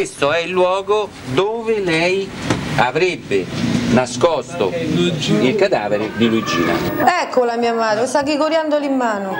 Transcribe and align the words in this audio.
questo 0.00 0.32
è 0.32 0.38
il 0.38 0.48
luogo 0.48 1.10
dove 1.34 1.78
lei 1.78 2.26
avrebbe 2.78 3.44
nascosto 3.92 4.72
il 4.72 5.54
cadavere 5.58 6.16
di 6.16 6.26
Luigina. 6.26 6.72
Eccola 7.22 7.58
mia 7.58 7.74
madre, 7.74 8.06
sta 8.06 8.22
chicoriandoli 8.22 8.86
in 8.86 8.96
mano. 8.96 9.34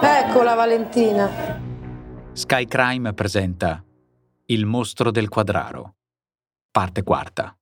Eccola 0.00 0.54
Valentina. 0.54 1.60
Sky 2.32 2.64
Crime 2.64 3.12
presenta 3.12 3.84
Il 4.46 4.64
mostro 4.64 5.10
del 5.10 5.28
quadraro, 5.28 5.96
parte 6.70 7.02
quarta. 7.02 7.54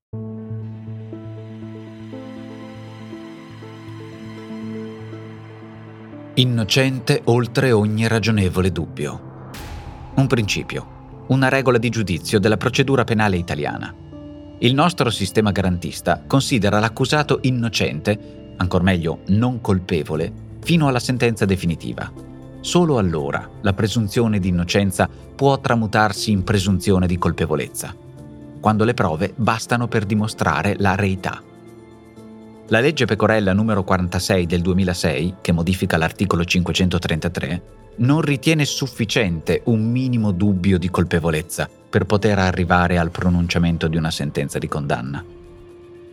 Innocente 6.35 7.23
oltre 7.25 7.73
ogni 7.73 8.07
ragionevole 8.07 8.71
dubbio. 8.71 9.51
Un 10.15 10.27
principio, 10.29 10.96
una 11.29 11.49
regola 11.49 11.79
di 11.79 11.89
giudizio 11.89 12.39
della 12.39 12.57
procedura 12.57 13.05
penale 13.05 13.37
italiana. 13.37 13.95
Il 14.59 14.75
nostro 14.75 15.11
sistema 15.11 15.51
garantista 15.51 16.23
considera 16.27 16.79
l'accusato 16.79 17.41
innocente, 17.43 18.55
ancor 18.57 18.83
meglio 18.83 19.21
non 19.27 19.61
colpevole, 19.61 20.33
fino 20.61 20.89
alla 20.89 20.99
sentenza 20.99 21.45
definitiva. 21.45 22.11
Solo 22.61 22.99
allora 22.99 23.49
la 23.61 23.73
presunzione 23.75 24.39
di 24.39 24.49
innocenza 24.49 25.09
può 25.09 25.61
tramutarsi 25.61 26.31
in 26.31 26.43
presunzione 26.43 27.07
di 27.07 27.19
colpevolezza, 27.19 27.95
quando 28.61 28.85
le 28.85 28.95
prove 28.95 29.33
bastano 29.37 29.89
per 29.89 30.05
dimostrare 30.05 30.75
la 30.79 30.95
reità. 30.95 31.43
La 32.69 32.81
legge 32.81 33.05
Pecorella 33.05 33.53
numero 33.53 33.85
46 33.85 34.45
del 34.45 34.61
2006, 34.61 35.37
che 35.41 35.53
modifica 35.53 35.97
l'articolo 35.97 36.45
533, 36.45 37.63
non 37.99 38.21
ritiene 38.21 38.65
sufficiente 38.65 39.63
un 39.67 39.89
minimo 39.89 40.33
dubbio 40.33 40.77
di 40.77 40.91
colpevolezza 40.91 41.71
per 41.89 42.07
poter 42.07 42.41
arrivare 42.41 42.99
al 42.99 43.13
pronunciamento 43.13 43.87
di 43.87 43.97
una 43.97 44.11
sentenza 44.11 44.59
di 44.59 44.67
condanna. 44.67 45.25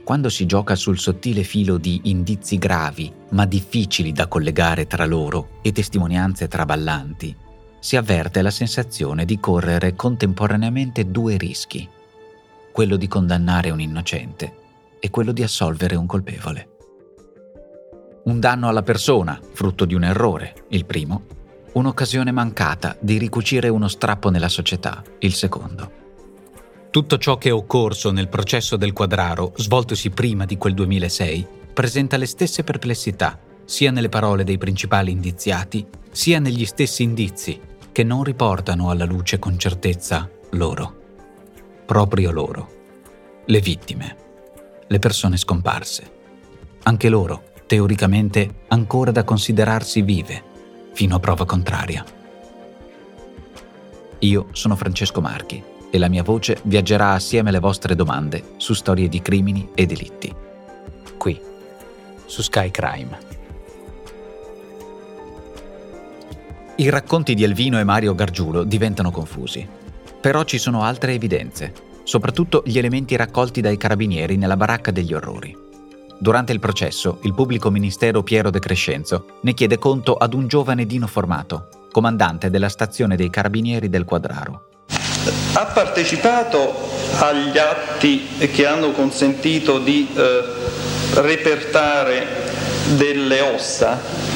Quando 0.04 0.30
si 0.30 0.46
gioca 0.46 0.76
sul 0.76 1.00
sottile 1.00 1.42
filo 1.42 1.78
di 1.78 2.02
indizi 2.04 2.60
gravi, 2.60 3.12
ma 3.30 3.46
difficili 3.46 4.12
da 4.12 4.28
collegare 4.28 4.86
tra 4.86 5.08
loro 5.08 5.58
e 5.64 5.72
testimonianze 5.72 6.48
traballanti, 6.48 7.36
si 7.80 7.96
avverte 7.96 8.44
la 8.44 8.52
sensazione 8.52 9.26
di 9.26 9.40
correre 9.40 9.96
contemporaneamente 9.96 11.10
due 11.10 11.36
rischi, 11.36 11.90
quello 12.72 12.96
di 12.96 13.08
condannare 13.08 13.72
un 13.72 13.80
innocente 13.80 14.62
è 15.04 15.10
quello 15.10 15.34
di 15.34 15.44
assolvere 15.44 15.98
un 15.98 16.06
colpevole. 16.06 16.70
Un 18.24 18.40
danno 18.40 18.70
alla 18.70 18.84
persona, 18.84 19.38
frutto 19.52 19.84
di 19.84 19.96
un 19.96 20.06
errore, 20.06 20.64
il 20.70 20.86
primo. 20.86 21.26
Un'occasione 21.74 22.32
mancata 22.32 22.96
di 23.02 23.18
ricucire 23.18 23.68
uno 23.68 23.90
strappo 23.90 24.30
nella 24.30 24.48
società, 24.48 25.04
il 25.20 25.34
secondo. 25.34 25.92
Tutto 26.90 27.18
ciò 27.18 27.38
che 27.38 27.50
è 27.50 27.54
occorso 27.54 28.12
nel 28.12 28.30
processo 28.30 28.78
del 28.78 28.94
quadraro, 28.94 29.52
svoltosi 29.58 30.10
prima 30.10 30.46
di 30.46 30.58
quel 30.58 30.74
2006, 30.74 31.48
presenta 31.74 32.16
le 32.16 32.26
stesse 32.26 32.64
perplessità, 32.64 33.38
sia 33.66 33.92
nelle 33.92 34.08
parole 34.08 34.46
dei 34.46 34.58
principali 34.58 35.12
indiziati, 35.12 35.86
sia 36.12 36.40
negli 36.40 36.64
stessi 36.64 37.04
indizi, 37.04 37.60
che 37.92 38.06
non 38.06 38.24
riportano 38.24 38.90
alla 38.90 39.04
luce 39.04 39.38
con 39.38 39.60
certezza 39.60 40.30
loro. 40.52 40.96
Proprio 41.86 42.32
loro. 42.32 42.72
Le 43.48 43.60
vittime 43.60 44.22
le 44.88 45.00
persone 45.00 45.38
scomparse. 45.38 46.12
Anche 46.84 47.10
loro, 47.10 47.44
teoricamente, 47.66 48.64
ancora 48.68 49.12
da 49.12 49.24
considerarsi 49.24 50.02
vive, 50.02 50.44
fino 50.94 51.16
a 51.16 51.20
prova 51.20 51.46
contraria. 51.46 52.04
Io 54.20 54.48
sono 54.52 54.76
Francesco 54.76 55.22
Marchi 55.22 55.64
e 55.90 55.98
la 55.98 56.08
mia 56.08 56.24
voce 56.24 56.60
viaggerà 56.64 57.12
assieme 57.12 57.50
alle 57.50 57.60
vostre 57.60 57.96
domande 57.96 58.54
su 58.58 58.74
storie 58.74 59.10
di 59.10 59.22
crimini 59.22 59.70
e 59.76 59.86
delitti. 59.86 60.34
Qui, 61.18 61.40
su 62.26 62.42
Sky 62.42 62.72
Crime. 62.72 63.32
I 66.78 66.90
racconti 66.90 67.36
di 67.36 67.44
Elvino 67.44 67.80
e 67.80 67.84
Mario 67.84 68.16
Gargiulo 68.16 68.64
diventano 68.64 69.12
confusi. 69.12 69.68
Però 70.20 70.44
ci 70.44 70.58
sono 70.58 70.82
altre 70.82 71.14
evidenze 71.14 71.92
soprattutto 72.04 72.64
gli 72.66 72.78
elementi 72.78 73.16
raccolti 73.16 73.62
dai 73.62 73.78
carabinieri 73.78 74.38
nella 74.38 74.58
baracca 74.58 74.92
degli 74.92 75.14
orrori. 75.14 75.56
Durante 76.18 76.54
il 76.54 76.60
processo, 76.60 77.20
il 77.24 77.34
pubblico 77.34 77.70
ministero 77.70 78.24
Piero 78.24 78.50
De 78.50 78.60
Crescenzo 78.60 79.40
ne 79.42 79.54
chiede 79.54 79.78
conto 79.78 80.16
ad 80.16 80.34
un 80.34 80.48
giovane 80.48 80.86
Dino 80.86 81.08
Formato, 81.08 81.68
comandante 81.92 82.50
della 82.50 82.70
stazione 82.70 83.16
dei 83.16 83.30
carabinieri 83.30 83.90
del 83.90 84.06
Quadraro. 84.06 84.70
Ha 85.54 85.66
partecipato 85.66 86.74
agli 87.20 87.58
atti 87.58 88.26
che 88.52 88.66
hanno 88.66 88.92
consentito 88.92 89.80
di 89.80 90.10
eh, 90.14 90.44
repertare 91.16 92.26
delle 92.98 93.42
ossa? 93.42 94.33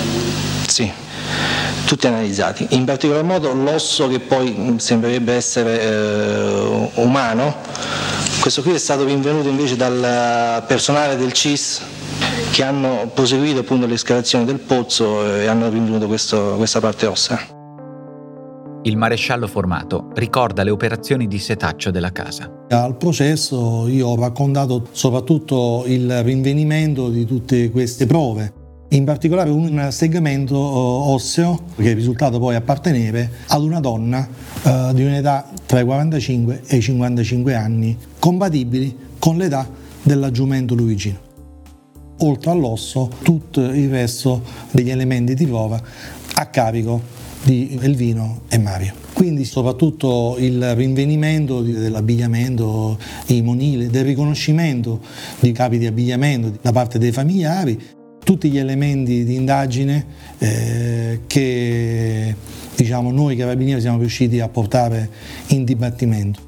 Tutti 1.87 2.05
analizzati, 2.05 2.67
in 2.71 2.83
particolar 2.83 3.23
modo 3.23 3.53
l'osso 3.53 4.09
che 4.09 4.19
poi 4.19 4.53
mm, 4.53 4.75
sembrerebbe 4.75 5.31
essere 5.31 5.81
eh, 5.81 6.89
umano, 6.95 7.55
questo 8.41 8.61
qui 8.61 8.73
è 8.73 8.77
stato 8.77 9.05
rinvenuto 9.05 9.47
invece 9.47 9.77
dal 9.77 10.65
personale 10.67 11.15
del 11.15 11.31
CIS 11.31 11.81
che 12.51 12.63
hanno 12.63 13.09
proseguito 13.13 13.59
appunto 13.59 13.85
l'escavazione 13.85 14.43
del 14.43 14.59
pozzo 14.59 15.25
e 15.33 15.47
hanno 15.47 15.69
rinvenuto 15.69 16.07
questo, 16.07 16.55
questa 16.57 16.81
parte 16.81 17.05
ossa. 17.05 17.39
Il 18.83 18.97
maresciallo 18.97 19.47
formato 19.47 20.09
ricorda 20.15 20.63
le 20.63 20.71
operazioni 20.71 21.25
di 21.25 21.39
setaccio 21.39 21.89
della 21.89 22.11
casa. 22.11 22.65
Al 22.67 22.97
processo 22.97 23.87
io 23.87 24.07
ho 24.07 24.19
raccontato 24.19 24.87
soprattutto 24.91 25.83
il 25.87 26.21
rinvenimento 26.21 27.07
di 27.07 27.25
tutte 27.25 27.71
queste 27.71 28.05
prove 28.05 28.65
in 28.89 29.03
particolare 29.03 29.49
un 29.49 29.87
segmento 29.91 30.55
eh, 30.55 31.11
osseo 31.11 31.61
che 31.75 31.91
è 31.91 31.93
risultato 31.93 32.39
poi 32.39 32.55
appartenere 32.55 33.29
ad 33.47 33.61
una 33.61 33.79
donna 33.79 34.27
eh, 34.63 34.91
di 34.93 35.03
un'età 35.03 35.49
tra 35.65 35.79
i 35.79 35.83
45 35.83 36.63
e 36.65 36.77
i 36.77 36.81
55 36.81 37.53
anni, 37.53 37.97
compatibili 38.19 38.95
con 39.19 39.37
l'età 39.37 39.69
del 40.01 40.29
giumento 40.31 40.73
luigino. 40.73 41.25
Oltre 42.19 42.51
all'osso, 42.51 43.11
tutto 43.21 43.61
il 43.61 43.89
resto 43.89 44.41
degli 44.71 44.89
elementi 44.89 45.35
di 45.35 45.45
prova 45.45 45.79
a 46.35 46.45
carico 46.45 47.01
di 47.43 47.77
Elvino 47.79 48.41
e 48.47 48.57
Mario. 48.57 48.93
Quindi 49.13 49.45
soprattutto 49.45 50.35
il 50.39 50.75
rinvenimento 50.75 51.61
dell'abbigliamento 51.61 52.97
monili, 53.41 53.87
del 53.87 54.05
riconoscimento 54.05 55.01
di 55.39 55.51
capi 55.51 55.77
di 55.77 55.85
abbigliamento 55.85 56.57
da 56.61 56.71
parte 56.71 56.97
dei 56.99 57.11
familiari 57.11 57.79
tutti 58.27 58.49
gli 58.49 58.57
elementi 58.57 59.23
di 59.23 59.35
indagine 59.35 60.05
eh, 60.39 61.21
che 61.27 62.35
diciamo, 62.75 63.09
noi 63.09 63.37
carabinieri 63.37 63.79
siamo 63.79 63.99
riusciti 63.99 64.41
a 64.41 64.49
portare 64.49 65.09
in 65.51 65.63
dibattimento. 65.63 66.41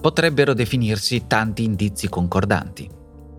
Potrebbero 0.00 0.54
definirsi 0.54 1.24
tanti 1.26 1.62
indizi 1.62 2.08
concordanti, 2.08 2.88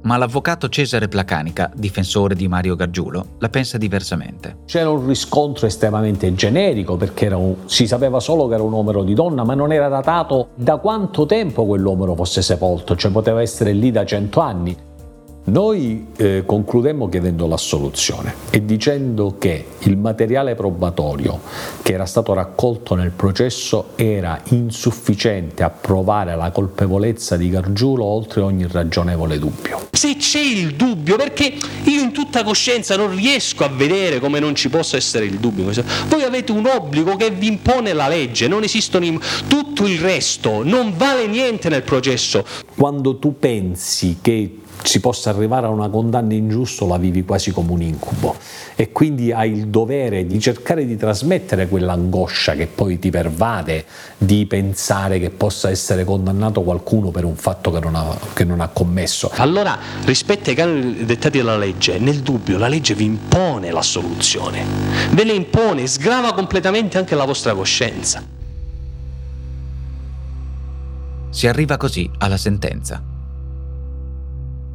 ma 0.04 0.16
l'avvocato 0.18 0.70
Cesare 0.70 1.08
Placanica, 1.08 1.72
difensore 1.76 2.36
di 2.36 2.48
Mario 2.48 2.76
Gargiulo, 2.76 3.38
la 3.40 3.50
pensa 3.50 3.80
diversamente. 3.80 4.58
C'era 4.66 4.92
un 4.92 5.08
riscontro 5.08 5.66
estremamente 5.66 6.32
generico 6.36 6.98
perché 6.98 7.26
un, 7.30 7.56
si 7.66 7.88
sapeva 7.88 8.20
solo 8.20 8.48
che 8.48 8.54
era 8.54 8.64
un 8.64 8.76
omero 8.76 9.04
di 9.04 9.16
donna, 9.16 9.44
ma 9.44 9.56
non 9.56 9.72
era 9.72 9.88
datato 9.88 10.50
da 10.54 10.78
quanto 10.78 11.26
tempo 11.26 11.66
quell'omero 11.66 12.14
fosse 12.14 12.44
sepolto, 12.44 12.96
cioè 12.96 13.10
poteva 13.10 13.42
essere 13.42 13.74
lì 13.74 13.90
da 13.90 14.06
cento 14.06 14.40
anni. 14.40 14.92
Noi 15.46 16.08
eh, 16.16 16.44
concludemmo 16.46 17.10
chiedendo 17.10 17.48
l'assoluzione 17.48 18.34
e 18.50 18.64
dicendo 18.64 19.36
che 19.38 19.66
il 19.80 19.98
materiale 19.98 20.56
probatorio 20.56 21.42
che 21.82 21.92
era 21.92 22.06
stato 22.06 22.32
raccolto 22.32 22.96
nel 22.96 23.12
processo 23.12 23.90
era 23.96 24.40
insufficiente 24.52 25.64
a 25.64 25.70
provare 25.70 26.38
la 26.38 26.50
colpevolezza 26.52 27.36
di 27.36 27.50
Gargiulo 27.50 28.06
oltre 28.06 28.40
ogni 28.40 28.66
ragionevole 28.72 29.38
dubbio. 29.38 29.90
Se 29.92 30.16
c'è 30.16 30.40
il 30.40 30.76
dubbio, 30.76 31.18
perché 31.18 31.54
io 31.84 32.02
in 32.02 32.14
tutta 32.14 32.44
coscienza 32.44 32.96
non 32.96 33.14
riesco 33.14 33.66
a 33.66 33.70
vedere 33.70 34.22
come 34.22 34.40
non 34.40 34.56
ci 34.56 34.70
possa 34.70 34.96
essere 34.96 35.26
il 35.26 35.40
dubbio. 35.40 35.66
Voi 36.08 36.24
avete 36.24 36.54
un 36.54 36.66
obbligo 36.66 37.18
che 37.18 37.32
vi 37.32 37.48
impone 37.48 37.92
la 37.92 38.08
legge, 38.08 38.48
non 38.48 38.64
esistono 38.64 39.04
in... 39.04 39.20
tutto 39.48 39.86
il 39.88 40.00
resto, 40.00 40.64
non 40.64 40.94
vale 40.96 41.28
niente 41.28 41.68
nel 41.68 41.84
processo. 41.84 42.46
Quando 42.76 43.18
tu 43.18 43.38
pensi 43.38 44.20
che 44.22 44.60
si 44.82 45.00
possa 45.00 45.30
arrivare 45.30 45.66
a 45.66 45.70
una 45.70 45.90
condanna 45.90 46.34
ingiusta 46.34 46.86
la 46.86 46.98
vivi 46.98 47.24
quasi 47.24 47.52
come 47.52 47.72
un 47.72 47.82
incubo 47.82 48.36
e 48.76 48.92
quindi 48.92 49.32
hai 49.32 49.52
il 49.52 49.68
dovere 49.68 50.26
di 50.26 50.40
cercare 50.40 50.86
di 50.86 50.98
trasmettere 50.98 51.68
quell'angoscia 51.68 52.54
che 52.54 52.68
poi 52.68 53.00
ti 53.00 53.10
pervade 53.10 53.86
di 54.18 54.46
pensare 54.46 55.20
che 55.20 55.30
possa 55.30 55.70
essere 55.70 56.04
condannato 56.04 56.62
qualcuno 56.64 57.12
per 57.12 57.24
un 57.24 57.36
fatto 57.36 57.72
che 57.72 57.80
non 57.80 57.96
ha, 57.96 58.18
che 58.34 58.44
non 58.44 58.60
ha 58.60 58.68
commesso. 58.68 59.32
Allora, 59.36 59.78
rispetto 60.06 60.50
ai 60.50 60.56
canoni 60.56 61.06
dettati 61.06 61.38
dalla 61.38 61.58
legge, 61.58 61.98
nel 62.00 62.22
dubbio 62.22 62.58
la 62.58 62.68
legge 62.68 62.94
vi 62.94 63.06
impone 63.06 63.72
la 63.72 63.82
soluzione, 63.82 64.66
ve 65.12 65.24
le 65.24 65.34
impone, 65.34 65.88
sgrava 65.88 66.34
completamente 66.34 66.98
anche 66.98 67.16
la 67.16 67.26
vostra 67.26 67.54
coscienza. 67.54 68.24
Si 71.30 71.48
arriva 71.48 71.78
così 71.78 72.10
alla 72.20 72.38
sentenza. 72.38 73.13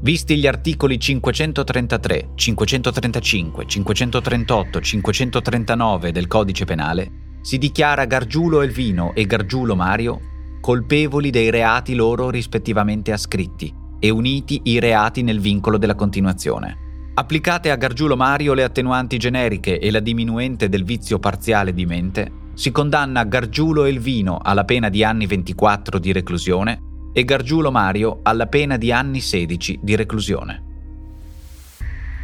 Visti 0.00 0.37
gli 0.37 0.47
articoli 0.47 0.99
533, 0.99 2.31
535, 2.37 3.67
538, 3.67 4.81
539 4.81 6.12
del 6.12 6.29
Codice 6.29 6.65
Penale, 6.65 7.39
si 7.41 7.59
dichiara 7.59 8.05
Gargiulo 8.05 8.62
Elvino 8.62 9.12
e 9.15 9.27
Gargiulo 9.27 9.75
Mario 9.75 10.21
colpevoli 10.61 11.31
dei 11.31 11.50
reati 11.50 11.95
loro 11.95 12.31
rispettivamente 12.31 13.11
ascritti 13.11 13.75
e 13.99 14.11
uniti 14.11 14.61
i 14.65 14.79
reati 14.79 15.23
nel 15.23 15.41
vincolo 15.41 15.79
della 15.79 15.97
continuazione. 15.97 16.77
Applicate 17.15 17.73
a 17.73 17.77
Gargiulo 17.77 18.17
Mario 18.17 18.55
le 18.55 18.62
attenuanti 18.62 19.17
generiche 19.17 19.81
e 19.81 19.91
la 19.91 20.00
diminuente 20.00 20.69
del 20.69 20.85
vizio 20.85 21.19
parziale 21.19 21.75
di 21.75 21.87
mente, 21.87 22.31
si 22.55 22.71
condanna 22.71 23.25
Gargiulo 23.25 23.85
Elvino 23.85 24.39
alla 24.41 24.65
pena 24.65 24.89
di 24.89 25.03
anni 25.03 25.27
24 25.27 25.99
di 25.99 26.12
reclusione 26.12 26.87
e 27.12 27.25
Gargiulo 27.25 27.70
Mario 27.70 28.20
alla 28.22 28.46
pena 28.46 28.76
di 28.76 28.93
anni 28.93 29.20
16 29.20 29.81
di 29.82 29.96
reclusione. 29.96 30.62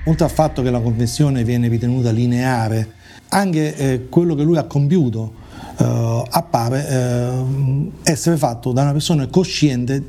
Oltre 0.07 0.25
al 0.25 0.31
fatto 0.31 0.63
che 0.63 0.71
la 0.71 0.81
confessione 0.81 1.45
viene 1.45 1.69
ritenuta 1.69 2.11
lineare, 2.11 2.95
anche 3.29 3.77
eh, 3.77 4.09
quello 4.09 4.35
che 4.35 4.43
lui 4.43 4.59
ha 4.59 4.65
compiuto 4.65 5.33
eh, 5.79 6.23
appare 6.31 6.89
eh, 6.89 7.91
essere 8.03 8.37
fatto 8.37 8.73
da 8.73 8.83
una 8.83 8.93
persona 8.93 9.27
cosciente 9.29 10.03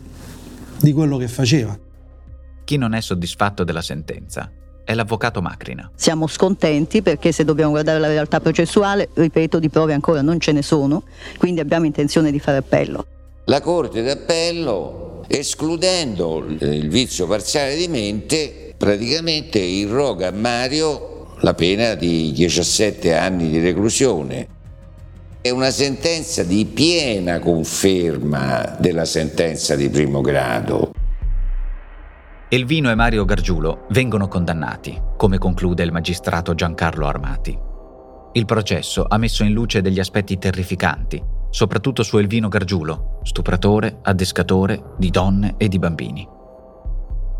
di 0.79 0.91
quello 0.91 1.17
che 1.17 1.27
faceva. 1.27 1.77
Chi 2.63 2.77
non 2.77 2.93
è 2.93 3.01
soddisfatto 3.01 3.63
della 3.63 3.81
sentenza 3.81 4.51
è 4.83 4.93
l'avvocato 4.93 5.41
Macrina. 5.41 5.89
Siamo 5.95 6.27
scontenti 6.27 7.01
perché 7.01 7.31
se 7.31 7.43
dobbiamo 7.43 7.71
guardare 7.71 7.99
la 7.99 8.07
realtà 8.07 8.39
processuale, 8.39 9.09
ripeto, 9.13 9.59
di 9.59 9.69
prove 9.69 9.93
ancora 9.93 10.21
non 10.21 10.39
ce 10.39 10.51
ne 10.51 10.61
sono, 10.61 11.03
quindi 11.37 11.59
abbiamo 11.59 11.85
intenzione 11.85 12.31
di 12.31 12.39
fare 12.39 12.57
appello. 12.57 13.07
La 13.47 13.61
Corte 13.61 14.01
d'Appello, 14.01 15.23
escludendo 15.27 16.43
il 16.61 16.89
vizio 16.89 17.27
parziale 17.27 17.75
di 17.75 17.87
mente, 17.87 18.73
praticamente 18.75 19.59
irroga 19.59 20.29
a 20.29 20.31
Mario 20.31 21.35
la 21.41 21.53
pena 21.53 21.93
di 21.93 22.31
17 22.31 23.15
anni 23.15 23.49
di 23.49 23.59
reclusione. 23.59 24.47
È 25.41 25.51
una 25.51 25.69
sentenza 25.69 26.41
di 26.41 26.65
piena 26.65 27.37
conferma 27.37 28.77
della 28.79 29.05
sentenza 29.05 29.75
di 29.75 29.89
primo 29.89 30.21
grado. 30.21 30.89
Elvino 32.49 32.89
e 32.89 32.95
Mario 32.95 33.25
Gargiulo 33.25 33.85
vengono 33.89 34.27
condannati, 34.27 34.99
come 35.17 35.37
conclude 35.37 35.83
il 35.83 35.91
magistrato 35.91 36.55
Giancarlo 36.55 37.05
Armati. 37.05 37.55
Il 38.33 38.45
processo 38.45 39.05
ha 39.07 39.17
messo 39.19 39.43
in 39.43 39.53
luce 39.53 39.81
degli 39.81 39.99
aspetti 39.99 40.39
terrificanti 40.39 41.43
soprattutto 41.49 42.03
su 42.03 42.17
Elvino 42.17 42.47
Gargiulo, 42.47 43.19
stupratore, 43.23 43.99
addescatore 44.01 44.93
di 44.97 45.09
donne 45.09 45.55
e 45.57 45.67
di 45.67 45.79
bambini. 45.79 46.27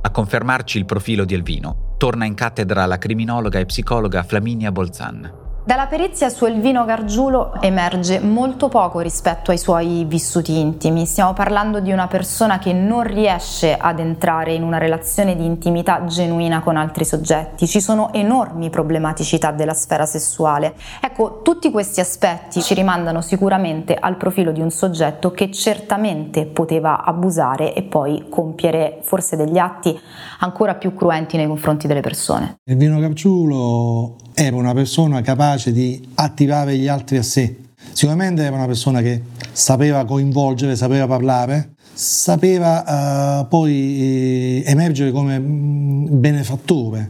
A 0.02 0.12
confermarci 0.12 0.78
il 0.78 0.86
profilo 0.86 1.26
di 1.26 1.34
Elvino, 1.34 1.96
torna 1.98 2.26
in 2.26 2.36
cattedra 2.36 2.86
la 2.86 2.98
criminologa 2.98 3.60
e 3.60 3.66
psicologa 3.66 4.24
Flaminia 4.24 4.72
Bolzan. 4.72 5.45
Dalla 5.66 5.88
perizia 5.88 6.30
su 6.30 6.46
Elvino 6.46 6.86
Gargiulo 6.86 7.60
emerge 7.60 8.20
molto 8.20 8.68
poco 8.68 9.00
rispetto 9.00 9.50
ai 9.50 9.58
suoi 9.58 10.06
vissuti 10.06 10.60
intimi. 10.60 11.08
Stiamo 11.08 11.34
parlando 11.34 11.80
di 11.80 11.92
una 11.92 12.06
persona 12.06 12.60
che 12.60 12.72
non 12.72 13.02
riesce 13.02 13.76
ad 13.76 13.98
entrare 13.98 14.54
in 14.54 14.62
una 14.62 14.78
relazione 14.78 15.36
di 15.36 15.44
intimità 15.44 16.06
genuina 16.06 16.62
con 16.62 16.78
altri 16.78 17.04
soggetti. 17.04 17.66
Ci 17.66 17.82
sono 17.82 18.14
enormi 18.14 18.70
problematicità 18.70 19.50
della 19.50 19.74
sfera 19.74 20.06
sessuale. 20.06 20.76
Ecco, 21.02 21.42
tutti 21.42 21.72
questi 21.72 22.00
aspetti 22.00 22.62
ci 22.62 22.76
rimandano 22.76 23.22
sicuramente 23.22 23.96
al 23.96 24.18
profilo 24.18 24.52
di 24.52 24.62
un 24.62 24.70
soggetto 24.70 25.32
che 25.32 25.52
certamente 25.52 26.46
poteva 26.46 27.04
abusare 27.04 27.74
e 27.74 27.82
poi 27.82 28.28
compiere 28.30 29.00
forse 29.02 29.36
degli 29.36 29.58
atti 29.58 30.00
ancora 30.42 30.76
più 30.76 30.94
cruenti 30.94 31.38
nei 31.38 31.48
confronti 31.48 31.88
delle 31.88 32.02
persone. 32.02 32.58
Elvino 32.66 33.00
Gargiulo 33.00 34.18
era 34.36 34.58
una 34.58 34.74
persona 34.74 35.22
capace 35.22 35.54
di 35.72 36.10
attivare 36.16 36.78
gli 36.78 36.88
altri 36.88 37.18
a 37.18 37.24
sé. 37.24 37.56
Sicuramente 37.92 38.44
era 38.44 38.56
una 38.56 38.66
persona 38.66 39.02
che 39.02 39.22
sapeva 39.52 40.06
coinvolgere, 40.06 40.76
sapeva 40.76 41.08
parlare, 41.08 41.76
sapeva 41.94 43.40
uh, 43.42 43.48
poi 43.48 44.64
eh, 44.64 44.64
emergere 44.66 45.12
come 45.12 45.40
mm, 45.40 46.08
benefattore, 46.10 47.10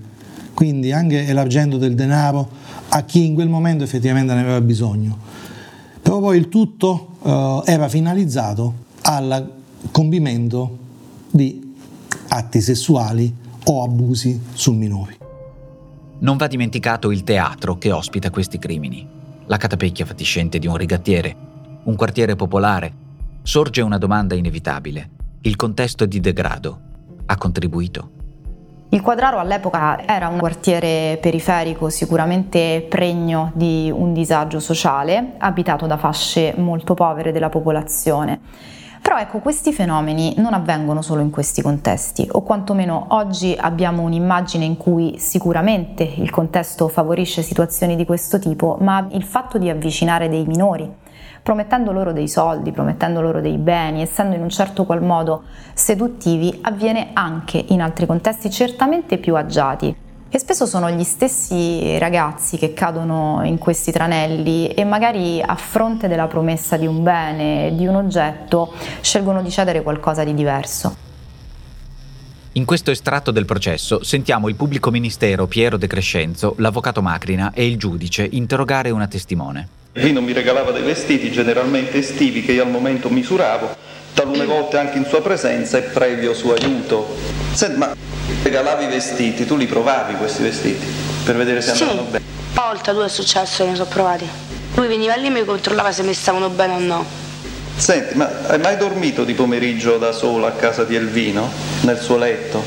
quindi 0.54 0.92
anche 0.92 1.26
elargendo 1.28 1.78
del 1.78 1.96
denaro 1.96 2.48
a 2.90 3.04
chi 3.04 3.26
in 3.26 3.34
quel 3.34 3.50
momento 3.50 3.84
effettivamente 3.84 4.34
ne 4.34 4.42
aveva 4.42 4.62
bisogno. 4.62 5.18
Però 6.02 6.20
poi 6.20 6.38
il 6.38 6.50
tutto 6.50 7.18
uh, 7.22 7.64
era 7.66 7.88
finalizzato 7.88 8.74
al 9.02 9.52
compimento 9.92 10.78
di 11.32 11.74
atti 12.28 12.62
sessuali 12.62 13.34
o 13.66 13.84
abusi 13.84 14.40
su 14.54 14.72
minori. 14.72 15.25
Non 16.18 16.38
va 16.38 16.48
dimenticato 16.48 17.12
il 17.12 17.24
teatro 17.24 17.78
che 17.78 17.92
ospita 17.92 18.30
questi 18.30 18.58
crimini. 18.58 19.06
La 19.48 19.58
catapecchia 19.58 20.06
fatiscente 20.06 20.60
di 20.60 20.66
un 20.66 20.78
rigattiere, 20.78 21.36
un 21.84 21.96
quartiere 21.96 22.38
popolare. 22.38 22.94
Sorge 23.44 23.82
una 23.82 23.98
domanda 23.98 24.34
inevitabile. 24.34 25.10
Il 25.42 25.58
contesto 25.58 26.06
di 26.06 26.22
degrado 26.22 26.80
ha 27.26 27.36
contribuito? 27.38 28.10
Il 28.90 29.02
Quadraro 29.02 29.40
all'epoca 29.40 30.08
era 30.08 30.30
un 30.30 30.38
quartiere 30.38 31.18
periferico 31.22 31.90
sicuramente 31.90 32.86
pregno 32.88 33.52
di 33.54 33.92
un 33.94 34.14
disagio 34.14 34.62
sociale, 34.62 35.34
abitato 35.38 35.86
da 35.86 35.98
fasce 35.98 36.54
molto 36.56 36.94
povere 36.94 37.34
della 37.34 37.50
popolazione. 37.50 38.40
Però 39.06 39.20
ecco, 39.20 39.38
questi 39.38 39.72
fenomeni 39.72 40.34
non 40.38 40.56
avvengono 40.56 41.04
solo 41.04 41.22
in 41.22 41.30
questi 41.30 41.62
contesti, 41.62 42.28
o 42.32 42.42
quantomeno 42.42 43.06
oggi 43.10 43.56
abbiamo 43.56 44.02
un'immagine 44.02 44.66
in 44.66 44.78
cui 44.78 45.20
sicuramente 45.20 46.02
il 46.04 46.32
contesto 46.32 46.88
favorisce 46.88 47.44
situazioni 47.44 47.96
di 47.96 48.04
questo 48.04 48.40
tipo, 48.40 48.78
ma 48.82 49.08
il 49.12 49.22
fatto 49.22 49.60
di 49.60 49.70
avvicinare 49.70 50.28
dei 50.28 50.44
minori, 50.48 50.92
promettendo 51.44 51.92
loro 51.92 52.14
dei 52.14 52.28
soldi, 52.28 52.72
promettendo 52.72 53.22
loro 53.22 53.42
dei 53.42 53.60
beni, 53.60 54.02
essendo 54.02 54.36
in 54.36 54.42
un 54.42 54.50
certo 54.50 54.86
qual 54.86 55.04
modo 55.04 55.44
seduttivi, 55.76 56.58
avviene 56.64 57.12
anche 57.14 57.64
in 57.68 57.84
altri 57.84 58.08
contesti 58.08 58.50
certamente 58.50 59.20
più 59.20 59.36
agiati, 59.36 59.96
e 60.36 60.40
spesso 60.40 60.66
sono 60.66 60.92
gli 60.92 61.06
stessi 61.06 61.98
ragazzi 61.98 62.58
che 62.58 62.74
cadono 62.74 63.40
in 63.46 63.58
questi 63.58 63.94
tranelli 63.94 64.68
e 64.68 64.84
magari 64.84 65.42
a 65.42 65.56
fronte 65.56 66.10
della 66.10 66.28
promessa 66.28 66.76
di 66.76 66.86
un 66.86 67.04
bene, 67.04 67.74
di 67.74 67.88
un 67.88 67.96
oggetto, 67.96 68.74
scelgono 69.00 69.42
di 69.42 69.50
cedere 69.50 69.82
qualcosa 69.82 70.26
di 70.26 70.34
diverso. 70.34 70.94
In 72.52 72.66
questo 72.66 72.92
estratto 72.92 73.32
del 73.32 73.46
processo 73.46 74.04
sentiamo 74.04 74.50
il 74.50 74.56
pubblico 74.56 74.92
ministero 74.92 75.48
Piero 75.48 75.78
De 75.78 75.88
Crescenzo, 75.88 76.56
l'avvocato 76.58 77.02
Macrina 77.02 77.54
e 77.54 77.66
il 77.66 77.78
giudice 77.78 78.28
interrogare 78.30 78.90
una 78.90 79.08
testimone. 79.08 79.70
Vino 79.94 80.20
mi 80.20 80.34
regalava 80.34 80.72
dei 80.72 80.84
vestiti 80.84 81.32
generalmente 81.32 82.00
estivi 82.00 82.42
che 82.42 82.52
io 82.52 82.64
al 82.64 82.70
momento 82.70 83.10
misuravo, 83.10 83.74
talune 84.14 84.46
volte 84.46 84.78
anche 84.78 84.98
in 84.98 85.06
sua 85.06 85.22
presenza 85.22 85.78
e 85.78 85.84
previo 85.84 86.34
suo 86.34 86.56
aiuto. 86.56 87.45
Senti, 87.56 87.78
ma 87.78 87.96
regalavi 88.44 88.84
i 88.84 88.88
vestiti, 88.88 89.46
tu 89.46 89.56
li 89.56 89.66
provavi 89.66 90.16
questi 90.16 90.44
vestiti 90.44 90.86
per 91.24 91.38
vedere 91.38 91.62
se 91.62 91.72
andavano 91.72 92.02
sì. 92.04 92.12
bene? 92.12 92.24
Una 92.52 92.66
volta 92.66 92.92
due 92.92 93.06
è 93.06 93.10
successo 93.10 93.64
che 93.64 93.70
ne 93.70 93.76
sono 93.78 93.88
provati. 93.88 94.28
Lui 94.74 94.88
veniva 94.88 95.16
lì 95.16 95.28
e 95.28 95.30
mi 95.30 95.46
controllava 95.46 95.94
se 95.94 96.04
mi 96.04 96.14
stavano 96.14 96.50
bene 96.50 96.74
o 96.74 96.80
no. 96.80 97.06
Senti, 97.78 98.16
ma 98.16 98.30
hai 98.48 98.60
mai 98.60 98.76
dormito 98.76 99.24
di 99.24 99.34
pomeriggio 99.34 99.98
da 99.98 100.12
sola 100.12 100.48
a 100.48 100.52
casa 100.52 100.84
di 100.84 100.96
Elvino? 100.96 101.50
Nel 101.82 101.98
suo 101.98 102.18
letto? 102.18 102.62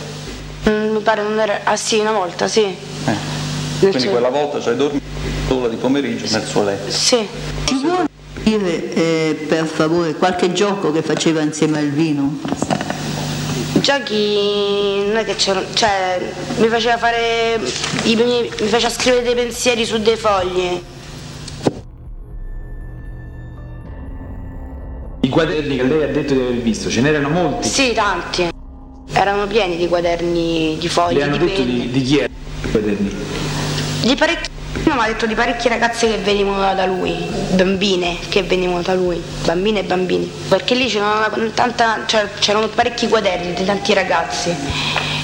Mm, 0.70 0.94
mi 0.94 1.00
pare 1.00 1.22
non 1.22 1.38
era. 1.38 1.60
Ah 1.64 1.76
sì, 1.76 1.98
una 1.98 2.12
volta, 2.12 2.48
sì. 2.48 2.62
Eh. 2.62 3.16
Quindi 3.80 4.00
suo... 4.00 4.10
quella 4.10 4.30
volta 4.30 4.58
ci 4.58 4.70
hai 4.70 4.76
dormito 4.76 5.04
sola 5.48 5.68
di 5.68 5.76
pomeriggio 5.76 6.24
nel 6.30 6.46
suo 6.46 6.64
letto? 6.64 6.90
Sì. 6.90 7.28
Ti 7.64 7.74
vuoi 7.84 8.06
dire 8.42 8.94
eh, 8.94 9.44
per 9.46 9.66
favore 9.66 10.14
qualche 10.14 10.50
gioco 10.54 10.92
che 10.92 11.02
faceva 11.02 11.42
insieme 11.42 11.78
al 11.78 11.90
vino? 11.90 12.38
Giochi 13.88 15.06
non 15.06 15.16
è 15.16 15.24
che 15.24 15.34
c'erano, 15.34 15.66
cioè 15.72 16.20
mi 16.58 16.68
faceva 16.68 16.98
fare, 16.98 17.58
i, 18.02 18.16
mi 18.16 18.66
faceva 18.66 18.90
scrivere 18.90 19.22
dei 19.22 19.34
pensieri 19.34 19.86
su 19.86 19.98
dei 19.98 20.16
fogli. 20.16 20.82
I 25.20 25.28
quaderni 25.30 25.76
che 25.76 25.82
lei 25.84 26.02
ha 26.02 26.08
detto 26.08 26.34
di 26.34 26.40
aver 26.40 26.56
visto, 26.56 26.90
ce 26.90 27.00
n'erano 27.00 27.30
molti? 27.30 27.66
Sì, 27.66 27.94
tanti. 27.94 28.50
Erano 29.14 29.46
pieni 29.46 29.78
di 29.78 29.88
quaderni, 29.88 30.76
di 30.78 30.88
fogli. 30.88 31.16
Le 31.16 31.22
hanno 31.22 31.38
di 31.38 31.46
detto 31.46 31.62
di, 31.62 31.90
di, 31.90 32.02
chi 32.02 32.18
erano 32.18 32.34
i 32.64 32.70
quaderni? 32.70 33.16
Di 34.02 34.14
parecchi. 34.16 34.57
Mi 34.88 35.04
ha 35.04 35.06
detto 35.06 35.26
di 35.26 35.34
parecchie 35.34 35.68
ragazze 35.68 36.08
che 36.08 36.16
venivano 36.16 36.74
da 36.74 36.86
lui, 36.86 37.14
bambine 37.52 38.16
che 38.30 38.42
venivano 38.42 38.80
da 38.80 38.94
lui, 38.94 39.22
bambine 39.44 39.80
e 39.80 39.82
bambini. 39.84 40.28
Perché 40.48 40.74
lì 40.74 40.86
c'erano, 40.86 41.50
tanta, 41.52 42.04
cioè, 42.06 42.26
c'erano 42.38 42.68
parecchi 42.68 43.06
quaderni 43.06 43.52
di 43.52 43.66
tanti 43.66 43.92
ragazzi 43.92 44.52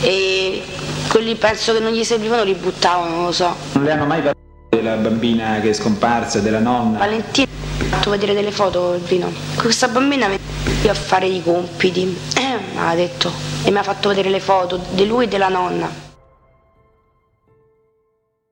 e 0.02 0.62
quelli 1.09 1.35
penso 1.37 1.73
che 1.73 1.80
non 1.80 1.92
gli 1.92 2.04
servivano 2.04 2.44
li 2.44 2.52
buttavano, 2.52 3.14
non 3.14 3.25
lo 3.25 3.33
so. 3.33 3.56
Non 3.73 3.85
le 3.85 3.92
hanno 3.92 4.04
mai 4.04 4.18
parlato 4.18 4.38
della 4.68 4.97
bambina 4.97 5.59
che 5.61 5.71
è 5.71 5.73
scomparsa, 5.73 6.40
della 6.40 6.61
nonna? 6.61 6.99
Valentina 6.99 7.49
ha 7.50 7.85
fatto 7.97 8.11
vedere 8.11 8.35
delle 8.35 8.52
foto 8.52 9.00
vino. 9.06 9.33
Questa 9.56 9.88
bambina 9.88 10.28
io 10.28 10.90
a 10.90 10.94
fare 10.94 11.26
i 11.26 11.42
compiti, 11.42 12.04
mi 12.37 12.78
ha 12.78 12.94
detto, 12.94 13.33
e 13.64 13.71
mi 13.71 13.78
ha 13.78 13.83
fatto 13.83 14.11
vedere 14.11 14.28
le 14.28 14.40
foto 14.40 14.78
di 14.90 15.06
lui 15.06 15.25
e 15.25 15.28
della 15.28 15.49
nonna. 15.49 16.03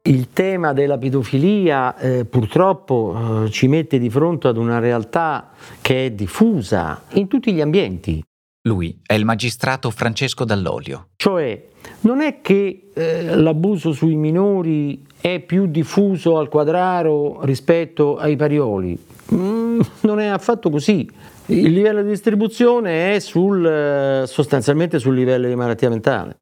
Il 0.04 0.32
tema 0.32 0.72
della 0.72 0.98
pedofilia 0.98 1.96
eh, 1.96 2.24
purtroppo 2.24 3.44
eh, 3.44 3.50
ci 3.50 3.68
mette 3.68 4.00
di 4.00 4.10
fronte 4.10 4.48
ad 4.48 4.56
una 4.56 4.80
realtà 4.80 5.50
che 5.80 6.06
è 6.06 6.10
diffusa 6.10 7.04
in 7.12 7.28
tutti 7.28 7.52
gli 7.52 7.60
ambienti. 7.60 8.20
Lui 8.62 9.00
è 9.06 9.14
il 9.14 9.24
magistrato 9.24 9.90
Francesco 9.90 10.44
Dall'Olio. 10.44 11.10
Cioè, 11.14 11.68
non 12.00 12.20
è 12.20 12.40
che 12.40 12.90
eh, 12.92 13.36
l'abuso 13.36 13.92
sui 13.92 14.16
minori 14.16 15.06
è 15.20 15.38
più 15.38 15.66
diffuso 15.66 16.36
al 16.36 16.48
quadraro 16.48 17.44
rispetto 17.44 18.16
ai 18.16 18.34
parioli. 18.34 18.98
Mm, 19.32 19.80
non 20.00 20.18
è 20.18 20.26
affatto 20.26 20.68
così. 20.68 21.08
Il 21.46 21.72
livello 21.72 22.02
di 22.02 22.08
distribuzione 22.08 23.14
è 23.14 23.20
sul, 23.20 23.64
eh, 23.64 24.24
sostanzialmente 24.26 24.98
sul 24.98 25.14
livello 25.14 25.46
di 25.46 25.54
malattia 25.54 25.88
mentale. 25.88 26.41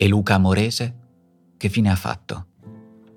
E 0.00 0.06
Luca 0.06 0.34
Amorese? 0.34 0.94
Che 1.56 1.68
fine 1.68 1.90
ha 1.90 1.96
fatto? 1.96 2.46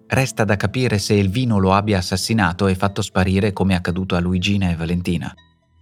Resta 0.08 0.44
da 0.44 0.56
capire 0.56 0.98
se 0.98 1.14
il 1.14 1.30
vino 1.30 1.60
lo 1.60 1.74
abbia 1.74 2.00
assassinato 2.00 2.66
e 2.66 2.74
fatto 2.74 3.04
sparire 3.04 3.54
come 3.54 3.74
è 3.74 3.76
accaduto 3.76 4.16
a 4.16 4.20
Luigina 4.20 4.72
e 4.72 4.76
Valentina, 4.76 5.32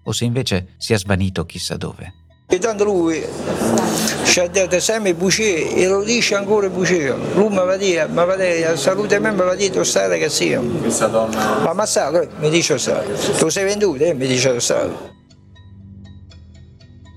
o 0.04 0.12
se 0.12 0.26
invece 0.26 0.74
sia 0.76 0.98
svanito 0.98 1.46
chissà 1.46 1.78
dove. 1.78 2.14
E 2.50 2.58
tanto 2.58 2.84
lui 2.84 3.24
ci 4.26 4.42
ha 4.42 4.50
dato 4.50 4.78
sempre 4.82 5.14
bucè 5.14 5.72
e 5.74 5.88
lo 5.88 6.04
dice 6.04 6.36
ancora 6.36 6.68
bucè. 6.68 7.16
Lui 7.34 7.48
mi 7.48 7.56
va 7.56 7.72
a 7.72 7.78
dire, 7.78 8.06
mi 8.06 8.16
va 8.16 8.34
a 8.34 8.36
dire, 8.36 8.76
salute 8.76 9.20
me, 9.20 9.32
mi 9.32 9.38
va 9.38 9.52
a 9.52 9.56
dire, 9.56 9.72
tu 9.72 9.84
stai 9.84 10.10
ragazzino. 10.10 10.62
Questa 10.82 11.08
donna... 11.08 11.62
Ma 11.62 11.70
ammazzato, 11.70 12.28
mi 12.40 12.50
dice. 12.50 12.76
Tu 13.38 13.48
sei 13.48 13.64
venduto, 13.64 14.04
eh, 14.04 14.14
mi 14.14 14.28
dice 14.28 14.60
stai. 14.60 15.18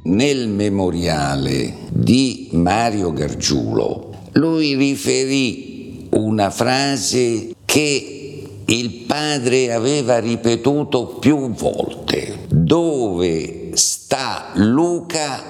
Nel 0.04 0.48
memoriale 0.48 1.74
di 1.90 2.48
Mario 2.54 3.12
Gargiulo 3.12 4.10
lui 4.32 4.74
riferì 4.74 6.08
una 6.14 6.50
frase 6.50 7.54
che 7.64 8.48
il 8.64 9.04
padre 9.06 9.72
aveva 9.72 10.18
ripetuto 10.18 11.18
più 11.20 11.52
volte. 11.52 12.46
Dove 12.48 13.70
sta 13.74 14.46
Luca 14.54 15.40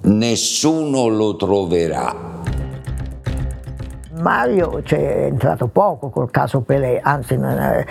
nessuno 0.00 1.06
lo 1.06 1.36
troverà. 1.36 2.26
Mario 4.20 4.80
c'è 4.82 5.26
entrato 5.26 5.68
poco 5.68 6.10
col 6.10 6.32
caso 6.32 6.62
Pelé, 6.62 6.98
anzi 7.00 7.36
l'ha, 7.36 7.84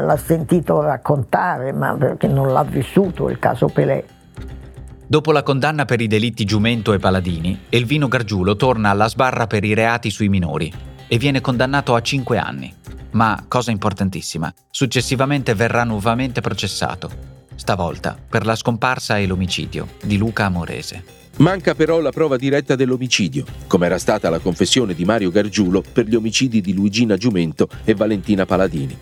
l'ha 0.00 0.16
sentito 0.16 0.80
raccontare, 0.80 1.70
ma 1.70 1.94
perché 1.96 2.26
non 2.26 2.52
l'ha 2.52 2.64
vissuto 2.64 3.28
il 3.28 3.38
caso 3.38 3.68
Pelé. 3.68 4.14
Dopo 5.08 5.30
la 5.30 5.44
condanna 5.44 5.84
per 5.84 6.00
i 6.00 6.08
delitti 6.08 6.44
Giumento 6.44 6.92
e 6.92 6.98
Paladini, 6.98 7.56
Elvino 7.68 8.08
Gargiulo 8.08 8.56
torna 8.56 8.90
alla 8.90 9.08
sbarra 9.08 9.46
per 9.46 9.62
i 9.62 9.72
reati 9.72 10.10
sui 10.10 10.28
minori 10.28 10.72
e 11.06 11.16
viene 11.16 11.40
condannato 11.40 11.94
a 11.94 12.02
5 12.02 12.36
anni. 12.38 12.74
Ma, 13.12 13.44
cosa 13.46 13.70
importantissima, 13.70 14.52
successivamente 14.68 15.54
verrà 15.54 15.84
nuovamente 15.84 16.40
processato, 16.40 17.08
stavolta 17.54 18.18
per 18.28 18.44
la 18.44 18.56
scomparsa 18.56 19.16
e 19.18 19.26
l'omicidio 19.26 19.90
di 20.02 20.16
Luca 20.16 20.46
Amorese. 20.46 21.04
Manca 21.36 21.76
però 21.76 22.00
la 22.00 22.10
prova 22.10 22.36
diretta 22.36 22.74
dell'omicidio, 22.74 23.44
come 23.68 23.86
era 23.86 23.98
stata 23.98 24.28
la 24.28 24.40
confessione 24.40 24.92
di 24.92 25.04
Mario 25.04 25.30
Gargiulo 25.30 25.84
per 25.92 26.06
gli 26.06 26.16
omicidi 26.16 26.60
di 26.60 26.74
Luigina 26.74 27.16
Giumento 27.16 27.68
e 27.84 27.94
Valentina 27.94 28.44
Paladini. 28.44 28.98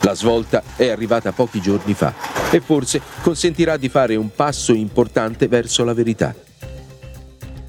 La 0.00 0.14
svolta 0.14 0.62
è 0.76 0.88
arrivata 0.88 1.32
pochi 1.32 1.60
giorni 1.60 1.94
fa 1.94 2.12
e 2.50 2.60
forse 2.60 3.00
consentirà 3.22 3.76
di 3.76 3.88
fare 3.88 4.16
un 4.16 4.30
passo 4.34 4.72
importante 4.72 5.48
verso 5.48 5.84
la 5.84 5.94
verità. 5.94 6.34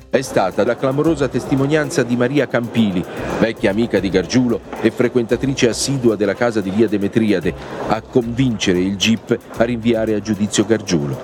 È 0.09 0.21
stata 0.21 0.63
la 0.63 0.77
clamorosa 0.77 1.27
testimonianza 1.27 2.01
di 2.03 2.15
Maria 2.15 2.47
Campili, 2.47 3.03
vecchia 3.39 3.71
amica 3.71 3.99
di 3.99 4.09
Gargiulo 4.09 4.61
e 4.81 4.89
frequentatrice 4.89 5.67
assidua 5.67 6.15
della 6.15 6.33
casa 6.33 6.61
di 6.61 6.69
via 6.69 6.87
Demetriade, 6.87 7.53
a 7.87 8.01
convincere 8.01 8.79
il 8.79 8.95
GIP 8.95 9.37
a 9.57 9.63
rinviare 9.63 10.15
a 10.15 10.19
giudizio 10.19 10.65
Gargiulo. 10.65 11.23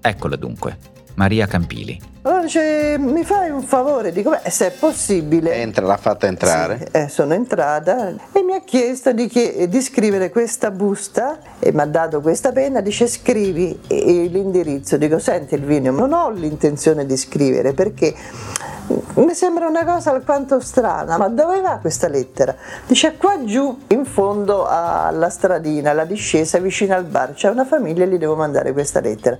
Eccola 0.00 0.36
dunque, 0.36 0.76
Maria 1.14 1.46
Campili. 1.46 2.12
Allora 2.22 2.42
dice, 2.42 2.96
mi 2.98 3.22
fai 3.22 3.50
un 3.50 3.62
favore, 3.62 4.10
dico, 4.10 4.30
beh, 4.30 4.48
se 4.48 4.68
è 4.68 4.70
possibile. 4.70 5.52
Entra, 5.54 5.84
l'ha 5.84 5.98
fatta 5.98 6.26
entrare. 6.26 6.78
Sì, 6.78 6.84
eh, 6.92 7.08
sono 7.08 7.34
entrata 7.34 8.14
e 8.32 8.42
mi 8.42 8.54
ha 8.54 8.62
chiesto 8.64 9.12
di, 9.12 9.26
chie- 9.26 9.68
di 9.68 9.80
scrivere 9.82 10.30
questa 10.30 10.70
busta 10.70 11.36
e 11.58 11.70
mi 11.72 11.82
ha 11.82 11.86
dato 11.86 12.22
questa 12.22 12.50
penna, 12.50 12.80
dice 12.80 13.06
scrivi 13.08 13.78
e- 13.86 14.22
e 14.24 14.28
l'indirizzo. 14.28 14.96
Dico, 14.96 15.18
senti 15.18 15.54
Elvinio, 15.54 15.92
non 15.92 16.14
ho 16.14 16.30
l'intenzione 16.30 17.04
di 17.04 17.16
scrivere 17.18 17.74
perché 17.74 18.14
mi 19.16 19.34
sembra 19.34 19.66
una 19.66 19.84
cosa 19.84 20.10
alquanto 20.10 20.60
strana, 20.60 21.18
ma 21.18 21.28
dove 21.28 21.60
va 21.60 21.78
questa 21.78 22.08
lettera? 22.08 22.54
Dice 22.86 23.16
qua 23.18 23.44
giù, 23.44 23.80
in 23.88 24.06
fondo 24.06 24.66
alla 24.66 25.28
stradina, 25.28 25.90
alla 25.90 26.04
discesa 26.06 26.58
vicino 26.58 26.94
al 26.94 27.04
bar, 27.04 27.34
c'è 27.34 27.50
una 27.50 27.66
famiglia 27.66 28.04
e 28.04 28.08
gli 28.08 28.16
devo 28.18 28.34
mandare 28.34 28.72
questa 28.72 29.00
lettera. 29.00 29.38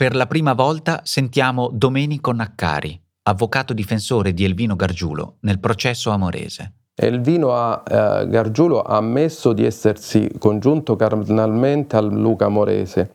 Per 0.00 0.16
la 0.16 0.26
prima 0.26 0.54
volta 0.54 1.02
sentiamo 1.04 1.68
Domenico 1.70 2.32
Naccari, 2.32 2.98
avvocato 3.24 3.74
difensore 3.74 4.32
di 4.32 4.46
Elvino 4.46 4.74
Gargiulo 4.74 5.34
nel 5.40 5.60
processo 5.60 6.08
amorese. 6.08 6.72
Elvino 6.94 7.52
a, 7.52 7.82
eh, 7.86 8.26
Gargiulo 8.26 8.80
ha 8.80 8.96
ammesso 8.96 9.52
di 9.52 9.62
essersi 9.62 10.30
congiunto 10.38 10.96
carnalmente 10.96 11.96
a 11.96 12.00
Luca 12.00 12.48
Morese. 12.48 13.10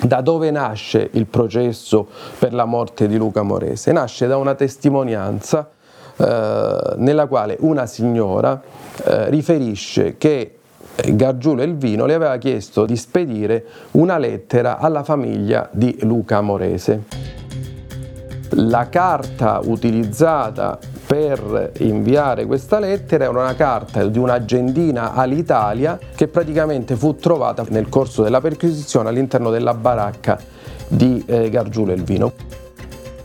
Da 0.00 0.22
dove 0.22 0.50
nasce 0.50 1.10
il 1.12 1.26
processo 1.26 2.08
per 2.38 2.54
la 2.54 2.64
morte 2.64 3.06
di 3.06 3.18
Luca 3.18 3.42
Morese? 3.42 3.92
Nasce 3.92 4.26
da 4.26 4.38
una 4.38 4.54
testimonianza 4.54 5.68
eh, 6.16 6.94
nella 6.96 7.26
quale 7.26 7.58
una 7.60 7.84
signora 7.84 8.58
eh, 9.04 9.28
riferisce 9.28 10.16
che 10.16 10.57
Gargiulo 11.04 11.62
Elvino 11.62 12.06
le 12.06 12.14
aveva 12.14 12.36
chiesto 12.38 12.84
di 12.84 12.96
spedire 12.96 13.64
una 13.92 14.18
lettera 14.18 14.78
alla 14.78 15.04
famiglia 15.04 15.68
di 15.72 15.96
Luca 16.02 16.40
Morese. 16.40 17.04
La 18.52 18.88
carta 18.88 19.60
utilizzata 19.62 20.78
per 21.06 21.72
inviare 21.78 22.46
questa 22.46 22.78
lettera 22.80 23.24
era 23.24 23.38
una 23.38 23.54
carta 23.54 24.04
di 24.04 24.18
un'agendina 24.18 25.14
all'Italia 25.14 25.98
che 26.14 26.28
praticamente 26.28 26.96
fu 26.96 27.14
trovata 27.14 27.64
nel 27.68 27.88
corso 27.88 28.22
della 28.22 28.40
perquisizione 28.40 29.08
all'interno 29.08 29.50
della 29.50 29.74
baracca 29.74 30.38
di 30.88 31.22
eh, 31.26 31.48
Gargiulo 31.48 31.92
Elvino. 31.92 32.32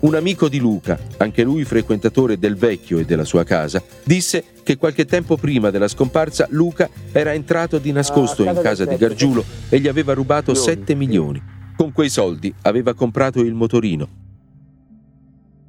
Un 0.04 0.16
amico 0.16 0.50
di 0.50 0.60
Luca, 0.60 1.00
anche 1.16 1.44
lui 1.44 1.64
frequentatore 1.64 2.38
del 2.38 2.58
vecchio 2.58 3.00
e 3.00 3.06
della 3.06 3.24
sua 3.24 3.46
casa, 3.46 3.82
disse 4.04 4.44
che 4.62 4.76
qualche 4.76 5.06
tempo 5.06 5.38
prima 5.38 5.70
della 5.70 5.88
scomparsa 5.88 6.46
Luca 6.50 6.90
era 7.14 7.32
entrato 7.32 7.78
di 7.78 7.94
nascosto 7.94 8.44
in 8.44 8.60
casa 8.62 8.84
di 8.84 8.98
Gargiulo 8.98 9.46
e 9.70 9.80
gli 9.80 9.88
aveva 9.88 10.14
rubato 10.14 10.54
7 10.54 10.94
milioni. 10.94 11.42
Con 11.78 11.94
quei 11.94 12.10
soldi 12.10 12.54
aveva 12.64 12.94
comprato 12.94 13.40
il 13.40 13.54
motorino. 13.54 14.10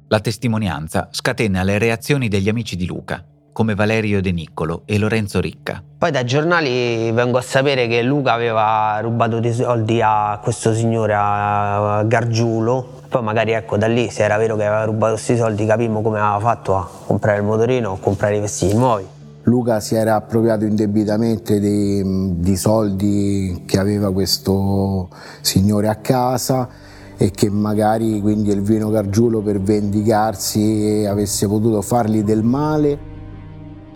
La 0.09 0.19
testimonianza 0.19 1.07
scatena 1.11 1.63
le 1.63 1.77
reazioni 1.77 2.27
degli 2.27 2.49
amici 2.49 2.75
di 2.75 2.85
Luca, 2.85 3.25
come 3.55 3.73
Valerio 3.73 4.21
De 4.21 4.33
Niccolo 4.33 4.81
e 4.83 4.97
Lorenzo 4.97 5.39
Ricca. 5.39 5.81
Poi 5.97 6.11
dai 6.11 6.25
giornali 6.25 7.09
vengo 7.13 7.37
a 7.37 7.41
sapere 7.41 7.87
che 7.87 8.01
Luca 8.01 8.33
aveva 8.33 8.99
rubato 8.99 9.39
dei 9.39 9.53
soldi 9.53 10.01
a 10.03 10.37
questo 10.43 10.73
signore, 10.73 11.13
a 11.15 12.03
Gargiulo. 12.05 13.03
Poi 13.07 13.23
magari 13.23 13.53
ecco 13.53 13.77
da 13.77 13.87
lì, 13.87 14.09
se 14.09 14.23
era 14.23 14.35
vero 14.35 14.57
che 14.57 14.65
aveva 14.65 14.83
rubato 14.83 15.13
questi 15.13 15.37
soldi, 15.37 15.65
capimmo 15.65 16.01
come 16.01 16.19
aveva 16.19 16.39
fatto 16.41 16.75
a 16.75 16.85
comprare 17.05 17.37
il 17.37 17.45
motorino 17.45 17.91
o 17.91 17.97
comprare 17.97 18.35
i 18.35 18.39
vestiti 18.41 18.75
nuovi. 18.75 19.05
Luca 19.43 19.79
si 19.79 19.95
era 19.95 20.15
appropriato 20.15 20.65
indebitamente 20.65 21.57
di, 21.61 22.33
di 22.41 22.57
soldi 22.57 23.63
che 23.65 23.79
aveva 23.79 24.11
questo 24.11 25.07
signore 25.39 25.87
a 25.87 25.95
casa 25.95 26.67
e 27.15 27.31
che 27.31 27.49
magari 27.49 28.19
quindi 28.19 28.51
Elvino 28.51 28.89
Gargiulo 28.89 29.39
per 29.39 29.61
vendicarsi 29.61 31.05
avesse 31.09 31.47
potuto 31.47 31.81
fargli 31.81 32.21
del 32.21 32.43
male. 32.43 33.13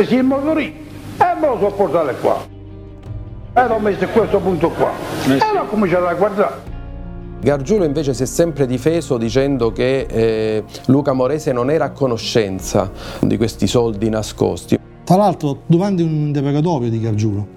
Sì, 0.01 0.15
il 0.15 0.23
motorino, 0.23 0.75
e 1.17 1.39
me 1.41 1.47
lo 1.47 1.57
so 1.59 1.73
portare 1.75 2.15
qua. 2.21 2.41
E 3.53 3.67
l'ho 3.67 3.79
messo 3.79 4.05
a 4.05 4.07
questo 4.07 4.39
punto 4.39 4.69
qua. 4.69 4.91
E 5.25 5.53
l'ho 5.53 5.65
cominciato 5.65 6.07
a 6.07 6.13
guardare. 6.13 6.55
Gargiulo 7.41 7.83
invece 7.83 8.13
si 8.13 8.23
è 8.23 8.25
sempre 8.25 8.65
difeso 8.65 9.17
dicendo 9.17 9.73
che 9.73 10.07
eh, 10.09 10.63
Luca 10.85 11.11
Morese 11.11 11.51
non 11.51 11.69
era 11.69 11.85
a 11.85 11.91
conoscenza 11.91 12.89
di 13.19 13.35
questi 13.35 13.67
soldi 13.67 14.07
nascosti. 14.07 14.79
Tra 15.03 15.17
l'altro, 15.17 15.63
durante 15.65 16.01
un 16.01 16.11
interrogatorio 16.11 16.89
di 16.89 17.01
Gargiulo, 17.01 17.47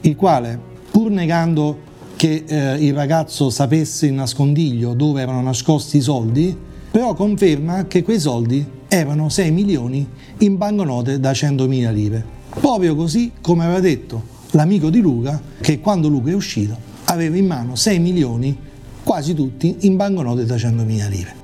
il 0.00 0.16
quale, 0.16 0.58
pur 0.90 1.10
negando 1.10 1.78
che 2.16 2.42
eh, 2.48 2.84
il 2.84 2.94
ragazzo 2.94 3.48
sapesse 3.48 4.08
in 4.08 4.16
nascondiglio 4.16 4.92
dove 4.94 5.22
erano 5.22 5.40
nascosti 5.40 5.98
i 5.98 6.00
soldi, 6.00 6.56
però 6.90 7.14
conferma 7.14 7.84
che 7.86 8.02
quei 8.02 8.18
soldi 8.18 8.74
erano 8.96 9.28
6 9.28 9.50
milioni 9.50 10.08
in 10.38 10.56
banconote 10.56 11.20
da 11.20 11.32
100.000 11.32 11.92
lire. 11.92 12.24
Proprio 12.48 12.94
così 12.94 13.32
come 13.40 13.64
aveva 13.64 13.80
detto 13.80 14.34
l'amico 14.52 14.90
di 14.90 15.00
Luca 15.00 15.40
che 15.60 15.80
quando 15.80 16.08
Luca 16.08 16.30
è 16.30 16.34
uscito 16.34 16.76
aveva 17.04 17.36
in 17.36 17.46
mano 17.46 17.76
6 17.76 17.98
milioni, 17.98 18.56
quasi 19.02 19.34
tutti 19.34 19.76
in 19.80 19.96
banconote 19.96 20.44
da 20.44 20.56
100.000 20.56 21.08
lire. 21.08 21.34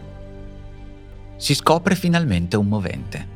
Si 1.37 1.54
scopre 1.54 1.94
finalmente 1.94 2.56
un 2.56 2.68
movente. 2.68 3.28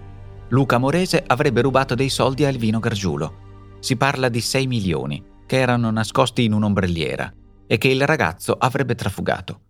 Luca 0.49 0.79
Morese 0.79 1.23
avrebbe 1.27 1.61
rubato 1.61 1.95
dei 1.95 2.09
soldi 2.09 2.45
a 2.45 2.49
Elvino 2.49 2.79
Gargiulo. 2.79 3.45
Si 3.81 3.97
parla 3.97 4.29
di 4.29 4.41
6 4.41 4.67
milioni 4.67 5.23
che 5.45 5.59
erano 5.59 5.91
nascosti 5.91 6.45
in 6.45 6.53
un'ombrelliera 6.53 7.33
e 7.67 7.79
che 7.79 7.89
il 7.89 8.07
ragazzo 8.07 8.57
avrebbe 8.59 8.95
trafugato. 8.95 9.61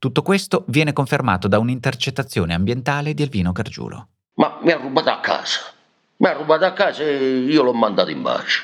Tutto 0.00 0.22
questo 0.22 0.64
viene 0.68 0.94
confermato 0.94 1.46
da 1.46 1.58
un'intercettazione 1.58 2.54
ambientale 2.54 3.12
di 3.12 3.22
Elvino 3.22 3.52
Gargiulo. 3.52 4.08
Ma 4.36 4.58
mi 4.62 4.72
ha 4.72 4.78
rubato 4.78 5.10
a 5.10 5.20
casa. 5.20 5.60
Mi 6.16 6.26
ha 6.26 6.32
rubato 6.32 6.64
a 6.64 6.72
casa 6.72 7.02
e 7.02 7.40
io 7.40 7.62
l'ho 7.62 7.74
mandato 7.74 8.08
in 8.08 8.22
pace. 8.22 8.62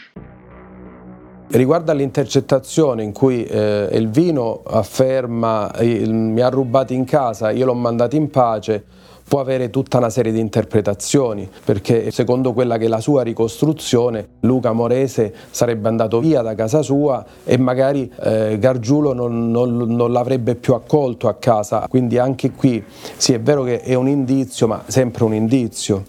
Riguardo 1.49 1.91
all'intercettazione 1.91 3.03
in 3.03 3.13
cui 3.13 3.45
eh, 3.45 3.87
Elvino 3.91 4.63
afferma 4.63 5.71
eh, 5.75 6.07
mi 6.07 6.41
ha 6.41 6.49
rubato 6.49 6.95
in 6.95 7.05
casa, 7.05 7.51
io 7.51 7.67
l'ho 7.67 7.75
mandato 7.75 8.17
in 8.17 8.31
pace, 8.31 8.87
può 9.29 9.41
avere 9.41 9.71
tutta 9.71 9.99
una 9.99 10.11
serie 10.11 10.33
di 10.33 10.39
interpretazioni, 10.39 11.49
perché 11.65 12.11
secondo 12.11 12.53
quella 12.53 12.77
che 12.79 12.85
è 12.85 12.89
la 12.89 13.01
sua 13.01 13.23
ricostruzione, 13.23 14.29
Luca 14.41 14.73
Morese 14.73 15.35
sarebbe 15.51 15.89
andato 15.89 16.21
via 16.21 16.43
da 16.43 16.55
casa 16.55 16.83
sua 16.83 17.25
e 17.45 17.59
magari 17.59 18.11
eh, 18.21 18.57
Gargiulo 18.59 19.13
non, 19.13 19.51
non, 19.51 19.77
non 19.77 20.13
l'avrebbe 20.13 20.55
più 20.55 20.75
accolto 20.75 21.29
a 21.29 21.35
casa. 21.35 21.87
Quindi 21.89 22.19
anche 22.19 22.53
qui 22.53 22.83
sì 23.17 23.33
è 23.33 23.41
vero 23.41 23.63
che 23.65 23.81
è 23.81 23.95
un 23.95 24.09
indizio, 24.09 24.67
ma 24.67 24.83
sempre 24.87 25.25
un 25.25 25.35
indizio. 25.35 26.05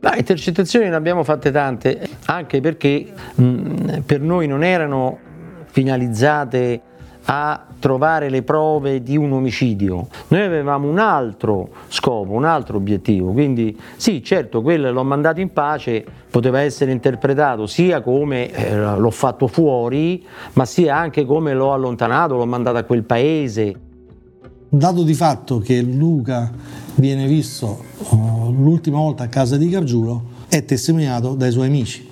Ma 0.00 0.16
intercettazioni 0.16 0.88
ne 0.88 0.96
abbiamo 0.96 1.22
fatte 1.22 1.52
tante, 1.52 2.08
anche 2.26 2.60
perché 2.60 3.06
mh, 3.36 4.00
per 4.04 4.20
noi 4.20 4.48
non 4.48 4.64
erano 4.64 5.18
finalizzate 5.66 6.80
a 7.24 7.66
trovare 7.78 8.28
le 8.28 8.42
prove 8.42 9.02
di 9.02 9.16
un 9.16 9.32
omicidio. 9.32 10.08
Noi 10.28 10.42
avevamo 10.42 10.88
un 10.88 10.98
altro 10.98 11.68
scopo, 11.88 12.32
un 12.32 12.44
altro 12.44 12.76
obiettivo, 12.76 13.32
quindi 13.32 13.78
sì, 13.96 14.22
certo, 14.22 14.62
quello 14.62 14.90
l'ho 14.90 15.04
mandato 15.04 15.40
in 15.40 15.52
pace, 15.52 16.04
poteva 16.30 16.60
essere 16.60 16.92
interpretato 16.92 17.66
sia 17.66 18.00
come 18.00 18.50
eh, 18.50 18.76
l'ho 18.76 19.10
fatto 19.10 19.46
fuori, 19.46 20.24
ma 20.54 20.64
sia 20.64 20.96
anche 20.96 21.24
come 21.24 21.54
l'ho 21.54 21.72
allontanato, 21.72 22.36
l'ho 22.36 22.46
mandato 22.46 22.78
a 22.78 22.82
quel 22.84 23.04
paese. 23.04 23.74
Dato 24.68 25.02
di 25.02 25.14
fatto 25.14 25.58
che 25.58 25.82
Luca 25.82 26.50
viene 26.94 27.26
visto 27.26 27.84
uh, 28.10 28.52
l'ultima 28.52 28.98
volta 28.98 29.24
a 29.24 29.28
casa 29.28 29.56
di 29.56 29.68
Gargiulo, 29.68 30.22
è 30.48 30.64
testimoniato 30.64 31.34
dai 31.34 31.50
suoi 31.50 31.66
amici. 31.66 32.08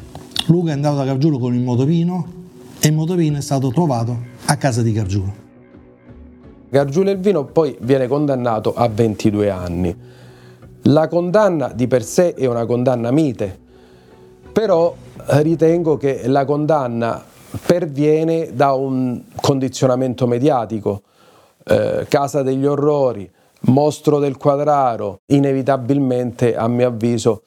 Luca 0.47 0.71
è 0.71 0.75
andato 0.75 0.97
da 0.97 1.05
Gargiulo 1.05 1.38
con 1.38 1.55
il 1.55 1.62
motorino 1.62 2.38
e 2.83 2.89
il 2.89 2.95
motorino 2.95 3.37
è 3.37 3.43
stato 3.43 3.69
trovato 3.69 4.17
a 4.47 4.57
casa 4.57 4.81
di 4.81 4.93
Gargiulo. 4.93 5.49
Gargiulo 6.71 7.11
Elvino 7.11 7.45
poi 7.45 7.77
viene 7.81 8.07
condannato 8.07 8.73
a 8.75 8.89
22 8.89 9.51
anni. 9.51 9.95
La 10.85 11.09
condanna 11.09 11.73
di 11.75 11.87
per 11.87 12.03
sé 12.03 12.33
è 12.33 12.47
una 12.47 12.65
condanna 12.65 13.11
mite, 13.11 13.59
però 14.51 14.95
ritengo 15.27 15.99
che 15.99 16.27
la 16.27 16.47
condanna 16.47 17.23
perviene 17.67 18.51
da 18.55 18.73
un 18.73 19.25
condizionamento 19.41 20.27
mediatico. 20.27 21.03
Eh, 21.63 22.07
Casa 22.09 22.43
degli 22.43 22.65
orrori, 22.65 23.31
mostro 23.63 24.19
del 24.19 24.39
quadraro, 24.39 25.21
inevitabilmente 25.27 26.57
a 26.57 26.67
mio 26.67 26.87
avviso 26.87 27.43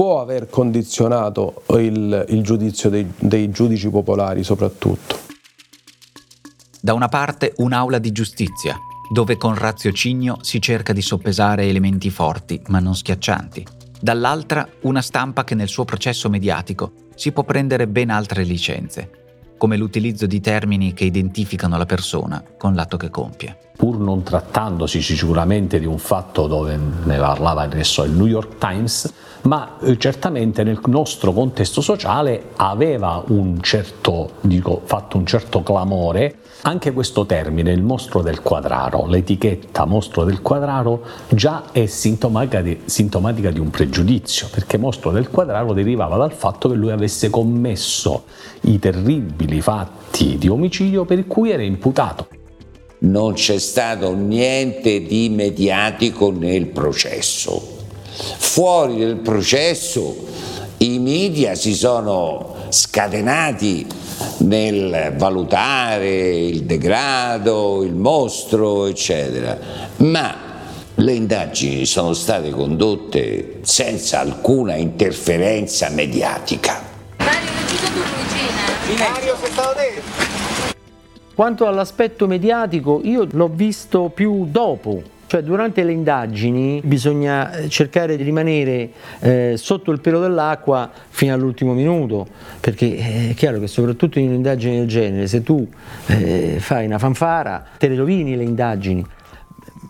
può 0.00 0.22
aver 0.22 0.48
condizionato 0.48 1.62
il, 1.76 2.24
il 2.30 2.42
giudizio 2.42 2.88
dei, 2.88 3.06
dei 3.18 3.50
giudici 3.50 3.90
popolari 3.90 4.42
soprattutto. 4.42 5.18
Da 6.80 6.94
una 6.94 7.08
parte 7.08 7.52
un'aula 7.58 7.98
di 7.98 8.10
giustizia, 8.10 8.78
dove 9.12 9.36
con 9.36 9.54
raziocinio 9.54 10.38
si 10.40 10.58
cerca 10.58 10.94
di 10.94 11.02
soppesare 11.02 11.64
elementi 11.64 12.08
forti 12.08 12.62
ma 12.68 12.78
non 12.78 12.96
schiaccianti. 12.96 13.66
Dall'altra 14.00 14.66
una 14.84 15.02
stampa 15.02 15.44
che 15.44 15.54
nel 15.54 15.68
suo 15.68 15.84
processo 15.84 16.30
mediatico 16.30 16.92
si 17.14 17.30
può 17.32 17.42
prendere 17.42 17.86
ben 17.86 18.08
altre 18.08 18.42
licenze, 18.44 19.19
come 19.60 19.76
l'utilizzo 19.76 20.24
di 20.24 20.40
termini 20.40 20.94
che 20.94 21.04
identificano 21.04 21.76
la 21.76 21.84
persona 21.84 22.42
con 22.56 22.74
l'atto 22.74 22.96
che 22.96 23.10
compie. 23.10 23.54
Pur 23.76 23.98
non 23.98 24.22
trattandosi 24.22 25.02
sicuramente 25.02 25.78
di 25.78 25.84
un 25.84 25.98
fatto 25.98 26.46
dove 26.46 26.78
ne 26.78 27.18
parlava 27.18 27.60
adesso 27.60 28.02
il 28.04 28.12
New 28.12 28.24
York 28.24 28.56
Times, 28.56 29.12
ma 29.42 29.78
eh, 29.82 29.98
certamente 29.98 30.64
nel 30.64 30.80
nostro 30.86 31.34
contesto 31.34 31.82
sociale 31.82 32.52
aveva 32.56 33.22
un 33.28 33.60
certo, 33.60 34.36
dico, 34.40 34.80
fatto 34.86 35.18
un 35.18 35.26
certo 35.26 35.62
clamore 35.62 36.38
anche 36.62 36.92
questo 36.92 37.24
termine, 37.24 37.72
il 37.72 37.82
mostro 37.82 38.20
del 38.20 38.42
quadraro, 38.42 39.06
l'etichetta 39.06 39.86
mostro 39.86 40.24
del 40.24 40.42
quadraro 40.42 41.02
già 41.28 41.64
è 41.72 41.86
sintomatica 41.86 42.60
di, 42.60 42.80
sintomatica 42.84 43.50
di 43.50 43.58
un 43.58 43.70
pregiudizio, 43.70 44.48
perché 44.50 44.76
mostro 44.76 45.10
del 45.10 45.30
quadraro 45.30 45.72
derivava 45.72 46.16
dal 46.16 46.32
fatto 46.32 46.68
che 46.68 46.74
lui 46.74 46.90
avesse 46.90 47.30
commesso 47.30 48.24
i 48.62 48.78
terribili 48.78 49.60
fatti 49.62 50.36
di 50.36 50.48
omicidio 50.48 51.04
per 51.04 51.26
cui 51.26 51.50
era 51.50 51.62
imputato. 51.62 52.28
Non 52.98 53.32
c'è 53.32 53.58
stato 53.58 54.14
niente 54.14 55.02
di 55.02 55.30
mediatico 55.30 56.30
nel 56.30 56.66
processo. 56.66 57.78
Fuori 58.36 58.98
del 58.98 59.16
processo 59.16 60.14
i 60.78 60.98
media 60.98 61.54
si 61.54 61.74
sono 61.74 62.56
scatenati 62.68 63.86
nel 64.38 65.14
valutare 65.16 66.36
il 66.36 66.64
degrado, 66.64 67.82
il 67.82 67.94
mostro, 67.94 68.86
eccetera, 68.86 69.58
ma 69.96 70.48
le 70.94 71.12
indagini 71.12 71.86
sono 71.86 72.12
state 72.12 72.50
condotte 72.50 73.60
senza 73.62 74.20
alcuna 74.20 74.74
interferenza 74.74 75.88
mediatica. 75.88 76.82
Mario, 77.18 77.50
non 77.54 77.66
ci 77.68 77.76
sono 77.76 77.94
tu, 77.94 78.00
cugina? 78.86 79.08
Mario, 79.08 79.36
sei 79.40 79.50
stato 79.50 79.74
te? 79.76 80.02
Quanto 81.34 81.66
all'aspetto 81.66 82.26
mediatico, 82.26 83.00
io 83.02 83.26
l'ho 83.30 83.48
visto 83.48 84.10
più 84.12 84.46
dopo, 84.50 85.02
cioè 85.30 85.42
durante 85.42 85.84
le 85.84 85.92
indagini 85.92 86.80
bisogna 86.84 87.52
eh, 87.52 87.68
cercare 87.68 88.16
di 88.16 88.24
rimanere 88.24 88.90
eh, 89.20 89.54
sotto 89.56 89.92
il 89.92 90.00
pelo 90.00 90.18
dell'acqua 90.18 90.90
fino 91.08 91.32
all'ultimo 91.32 91.72
minuto, 91.72 92.26
perché 92.58 93.28
è 93.28 93.34
chiaro 93.34 93.60
che 93.60 93.68
soprattutto 93.68 94.18
in 94.18 94.26
un'indagine 94.26 94.78
del 94.78 94.88
genere, 94.88 95.28
se 95.28 95.44
tu 95.44 95.64
eh, 96.06 96.56
fai 96.58 96.86
una 96.86 96.98
fanfara, 96.98 97.64
te 97.78 97.86
le 97.86 97.94
rovini 97.94 98.34
le 98.34 98.42
indagini. 98.42 99.06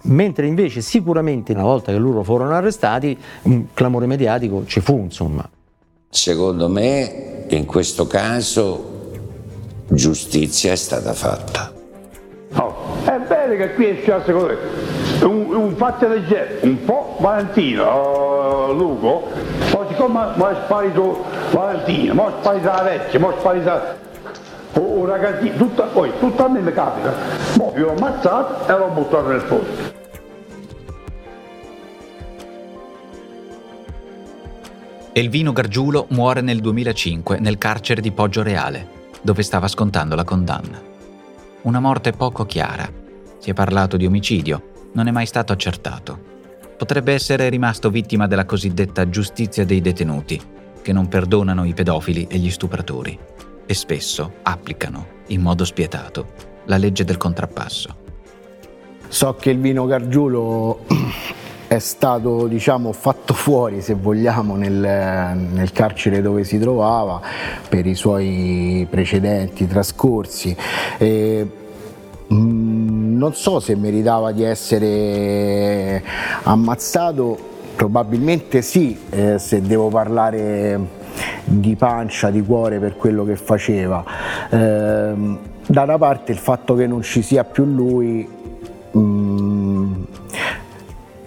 Mentre 0.03 0.46
invece 0.46 0.83
sicuramente 0.83 1.53
una 1.53 1.62
volta 1.62 1.90
che 1.90 1.96
loro 1.96 2.22
furono 2.22 2.53
arrestati 2.53 3.16
un 3.44 3.72
clamore 3.72 4.05
mediatico 4.05 4.66
ci 4.66 4.81
fu 4.81 4.98
insomma. 4.98 5.48
Secondo 6.11 6.68
me 6.68 7.46
in 7.48 7.64
questo 7.64 8.07
caso 8.07 9.09
giustizia 9.88 10.72
è 10.72 10.76
stata 10.76 11.14
fatta. 11.14 11.79
Oh, 12.54 12.74
è 13.04 13.18
bene 13.18 13.56
che 13.56 13.74
qui 13.74 13.90
esce 13.90 14.22
secondo 14.24 14.46
me 14.48 14.56
un, 15.24 15.54
un 15.54 15.76
fatto 15.76 16.06
genere, 16.24 16.58
un 16.62 16.84
po' 16.84 17.16
Valentino, 17.20 18.68
uh, 18.68 18.72
Lugo, 18.72 19.28
poi 19.70 19.86
siccome 19.88 20.32
mi 20.34 20.44
è 20.44 20.56
sparito 20.64 21.24
Valentino, 21.50 22.14
mi 22.14 22.20
è 22.20 22.32
sparita 22.40 22.74
la 22.74 22.82
vecchia, 22.82 23.20
mi 23.20 23.26
è 23.26 23.34
sparita 23.38 23.96
un 24.72 25.06
ragazzino, 25.06 25.56
tutta, 25.56 25.82
poi 25.84 26.10
tutto 26.18 26.44
a 26.44 26.48
me 26.48 26.60
mi 26.60 26.72
capita, 26.72 27.12
mo 27.56 27.72
vi 27.74 27.82
ho 27.82 27.94
ammazzato 27.94 28.72
e 28.72 28.78
l'ho 28.78 28.88
buttato 28.88 29.28
nel 29.28 29.42
posto. 29.44 29.98
Elvino 35.12 35.52
Gargiulo 35.52 36.06
muore 36.10 36.40
nel 36.40 36.60
2005 36.60 37.40
nel 37.40 37.58
carcere 37.58 38.00
di 38.00 38.12
Poggio 38.12 38.42
Reale, 38.42 38.86
dove 39.20 39.42
stava 39.42 39.68
scontando 39.68 40.14
la 40.14 40.24
condanna. 40.24 40.99
Una 41.62 41.79
morte 41.79 42.12
poco 42.12 42.46
chiara. 42.46 42.90
Si 43.38 43.51
è 43.51 43.53
parlato 43.53 43.99
di 43.99 44.07
omicidio, 44.07 44.88
non 44.94 45.09
è 45.09 45.11
mai 45.11 45.27
stato 45.27 45.53
accertato. 45.53 46.18
Potrebbe 46.79 47.12
essere 47.12 47.51
rimasto 47.51 47.90
vittima 47.90 48.27
della 48.27 48.46
cosiddetta 48.46 49.11
giustizia 49.11 49.66
dei 49.66 49.83
detenuti, 49.83 50.40
che 50.81 50.92
non 50.94 51.09
perdonano 51.09 51.66
i 51.66 51.75
pedofili 51.75 52.27
e 52.31 52.38
gli 52.38 52.51
stupratori 52.51 53.18
e 53.66 53.75
spesso 53.75 54.37
applicano, 54.42 55.07
in 55.27 55.42
modo 55.42 55.66
spietato, 55.66 56.33
la 56.64 56.79
legge 56.79 57.05
del 57.05 57.18
contrappasso. 57.18 57.96
So 59.09 59.35
che 59.35 59.51
il 59.51 59.59
vino 59.59 59.85
Gargiulo 59.85 60.87
è 61.70 61.78
stato 61.78 62.48
diciamo, 62.48 62.90
fatto 62.90 63.33
fuori, 63.33 63.80
se 63.80 63.94
vogliamo, 63.94 64.56
nel, 64.56 64.72
nel, 64.74 65.70
carcere 65.70 66.20
dove 66.20 66.42
si 66.42 66.59
trovava 66.59 67.20
per 67.68 67.87
i 67.87 67.94
suoi 67.94 68.85
precedenti 68.90 69.68
trascorsi. 69.68 70.56
E, 70.98 71.48
mh, 72.26 73.16
non 73.16 73.35
so 73.35 73.61
se 73.61 73.76
meritava 73.76 74.33
di 74.33 74.42
essere 74.42 76.02
ammazzato 76.42 77.38
probabilmente 77.76 78.62
sì, 78.62 78.98
eh, 79.09 79.38
se 79.38 79.62
devo 79.62 79.90
parlare 79.90 80.76
di 81.44 81.76
pancia, 81.76 82.30
di 82.30 82.42
cuore 82.42 82.80
per 82.80 82.96
quello 82.96 83.22
che 83.24 83.37
faceva. 83.37 84.04
Eh, 84.50 85.38
da 85.66 85.83
una 85.83 85.98
parte 85.98 86.33
il 86.33 86.38
fatto 86.38 86.74
che 86.74 86.88
non 86.88 87.02
ci 87.02 87.22
sia 87.22 87.44
più 87.44 87.64
lui 87.64 88.28
mm, 88.28 88.39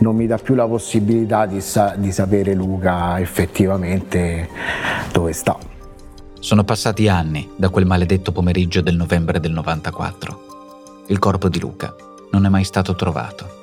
non 0.04 0.18
mi 0.18 0.28
dà 0.28 0.38
più 0.38 0.54
la 0.54 0.68
possibilità 0.68 1.46
di, 1.46 1.62
sa- 1.62 1.96
di 1.96 2.12
sapere 2.12 2.54
Luca 2.54 3.20
effettivamente 3.22 4.50
dove 5.14 5.32
sta. 5.32 5.58
Sono 6.40 6.66
passati 6.66 7.08
anni 7.08 7.50
da 7.56 7.70
quel 7.70 7.86
maledetto 7.86 8.34
pomeriggio 8.34 8.82
del 8.82 8.98
novembre 8.98 9.40
del 9.40 9.54
94. 9.54 11.06
Il 11.08 11.20
corpo 11.20 11.48
di 11.48 11.58
Luca 11.58 11.96
non 12.32 12.46
è 12.46 12.50
mai 12.50 12.66
stato 12.66 12.96
trovato. 12.96 13.62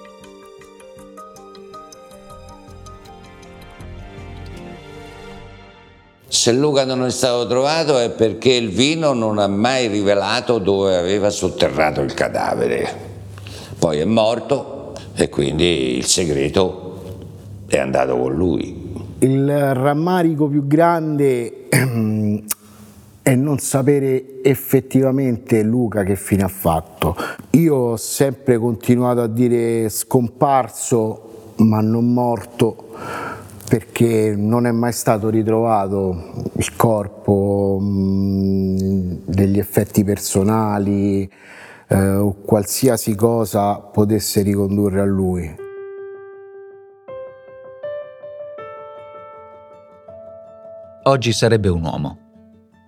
Se 6.27 6.53
Luca 6.53 6.87
non 6.87 7.05
è 7.05 7.11
stato 7.11 7.47
trovato 7.47 7.99
è 7.99 8.09
perché 8.09 8.53
il 8.55 8.71
vino 8.71 9.13
non 9.13 9.39
ha 9.39 9.47
mai 9.47 9.89
rivelato 9.89 10.57
dove 10.57 10.97
aveva 10.97 11.29
sotterrato 11.29 12.01
il 12.01 12.15
cadavere. 12.15 13.09
Poi 13.79 13.99
è 13.99 14.05
morto 14.07 14.80
e 15.15 15.29
quindi 15.29 15.97
il 15.97 16.05
segreto 16.05 16.89
è 17.67 17.79
andato 17.79 18.17
con 18.17 18.35
lui. 18.35 18.89
Il 19.19 19.75
rammarico 19.75 20.47
più 20.49 20.67
grande 20.67 21.69
è 23.23 23.35
non 23.35 23.59
sapere 23.59 24.43
effettivamente 24.43 25.63
Luca 25.63 26.03
che 26.03 26.17
fine 26.17 26.43
ha 26.43 26.49
fatto. 26.49 27.17
Io 27.51 27.75
ho 27.75 27.97
sempre 27.97 28.59
continuato 28.59 29.21
a 29.21 29.27
dire 29.27 29.89
scomparso 29.89 31.55
ma 31.57 31.81
non 31.81 32.13
morto 32.13 32.89
perché 33.69 34.35
non 34.37 34.67
è 34.67 34.73
mai 34.73 34.93
stato 34.93 35.29
ritrovato 35.29 36.43
il 36.57 36.75
corpo 36.75 37.79
mh, 37.81 39.21
degli 39.27 39.59
effetti 39.59 40.03
personali 40.03 41.31
eh, 41.91 42.15
o 42.15 42.33
qualsiasi 42.35 43.15
cosa 43.15 43.81
potesse 43.81 44.43
ricondurre 44.43 45.01
a 45.01 45.05
lui. 45.05 45.55
Oggi 51.03 51.33
sarebbe 51.33 51.69
un 51.69 51.83
uomo. 51.83 52.19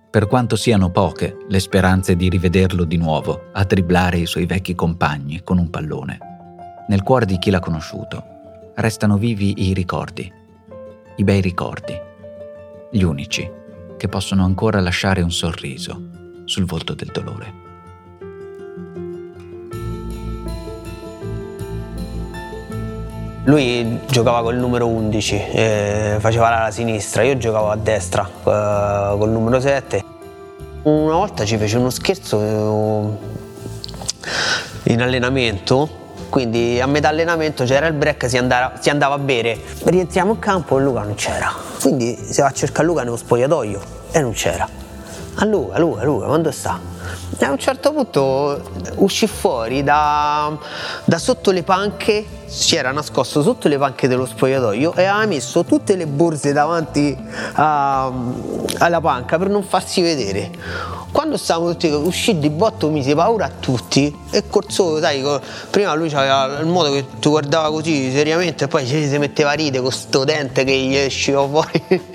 Per 0.09 0.27
quanto 0.27 0.55
siano 0.55 0.89
poche 0.91 1.37
le 1.47 1.59
speranze 1.59 2.15
di 2.15 2.29
rivederlo 2.29 2.83
di 2.83 2.97
nuovo 2.97 3.49
a 3.51 3.63
driblare 3.63 4.17
i 4.17 4.27
suoi 4.27 4.45
vecchi 4.45 4.75
compagni 4.75 5.41
con 5.43 5.57
un 5.57 5.69
pallone, 5.69 6.17
nel 6.87 7.01
cuore 7.01 7.25
di 7.25 7.39
chi 7.39 7.49
l'ha 7.49 7.59
conosciuto 7.59 8.23
restano 8.75 9.17
vivi 9.17 9.69
i 9.69 9.73
ricordi 9.73 10.41
i 11.17 11.23
bei 11.23 11.41
ricordi, 11.41 11.93
gli 12.89 13.03
unici 13.03 13.47
che 13.97 14.07
possono 14.07 14.43
ancora 14.43 14.79
lasciare 14.79 15.21
un 15.21 15.31
sorriso 15.31 16.09
sul 16.45 16.65
volto 16.65 16.95
del 16.95 17.11
dolore. 17.13 17.62
Lui 23.45 23.99
giocava 24.07 24.41
col 24.41 24.55
numero 24.55 24.87
11, 24.87 25.35
eh, 25.51 26.15
faceva 26.19 26.49
la 26.49 26.71
sinistra, 26.71 27.23
io 27.23 27.37
giocavo 27.37 27.71
a 27.71 27.75
destra 27.75 28.25
eh, 28.25 29.17
col 29.17 29.29
numero 29.29 29.59
7. 29.59 30.03
Una 30.83 31.15
volta 31.15 31.43
ci 31.43 31.57
fece 31.57 31.77
uno 31.77 31.89
scherzo 31.89 33.17
eh, 34.85 34.91
in 34.93 35.01
allenamento 35.01 36.01
quindi 36.33 36.81
a 36.81 36.87
metà 36.87 37.09
allenamento 37.09 37.63
c'era 37.63 37.85
il 37.85 37.93
break, 37.93 38.27
si 38.27 38.37
andava, 38.37 38.73
si 38.79 38.89
andava 38.89 39.13
a 39.13 39.19
bere. 39.19 39.55
Rientriamo 39.83 40.31
in 40.31 40.39
campo 40.39 40.79
e 40.79 40.81
Luca 40.81 41.03
non 41.03 41.13
c'era. 41.13 41.53
Quindi 41.79 42.17
si 42.27 42.41
va 42.41 42.47
a 42.47 42.51
cercare 42.51 42.87
Luca 42.87 43.03
nello 43.03 43.17
spogliatoio 43.17 43.79
e 44.09 44.19
non 44.19 44.31
c'era. 44.31 44.67
A 45.35 45.45
Luca, 45.45 45.77
Luca, 45.77 46.03
Luca, 46.03 46.25
quando 46.25 46.49
sta? 46.49 46.92
A 47.39 47.51
un 47.51 47.57
certo 47.57 47.91
punto 47.91 48.61
uscì 48.95 49.27
fuori 49.27 49.83
da, 49.83 50.55
da 51.03 51.17
sotto 51.17 51.51
le 51.51 51.63
panche, 51.63 52.25
si 52.45 52.75
era 52.75 52.91
nascosto 52.91 53.41
sotto 53.41 53.67
le 53.67 53.77
panche 53.77 54.07
dello 54.07 54.25
spogliatoio 54.25 54.93
e 54.93 55.05
aveva 55.05 55.25
messo 55.25 55.63
tutte 55.63 55.95
le 55.95 56.05
borse 56.05 56.53
davanti 56.53 57.17
a, 57.53 58.11
alla 58.77 59.01
panca 59.01 59.37
per 59.37 59.49
non 59.49 59.63
farsi 59.63 60.01
vedere. 60.01 60.51
Quando 61.13 61.37
stavamo 61.37 61.69
tutti 61.69 61.87
usciti 61.87 62.39
di 62.39 62.49
botto 62.49 62.89
mi 62.89 63.03
si 63.03 63.13
paura 63.13 63.45
a 63.45 63.51
tutti 63.59 64.13
e 64.31 64.49
corso, 64.49 64.99
sai, 64.99 65.23
prima 65.69 65.93
lui 65.93 66.11
aveva 66.11 66.57
il 66.59 66.65
modo 66.65 66.91
che 66.91 67.05
ti 67.19 67.29
guardava 67.29 67.69
così 67.69 68.11
seriamente 68.11 68.63
e 68.63 68.67
poi 68.67 68.83
si, 68.87 69.15
metteva 69.19 69.51
a 69.51 69.53
ride 69.53 69.79
con 69.79 69.91
sto 69.91 70.23
dente 70.23 70.63
che 70.63 70.75
gli 70.75 71.05
usciva 71.05 71.47
fuori, 71.47 71.83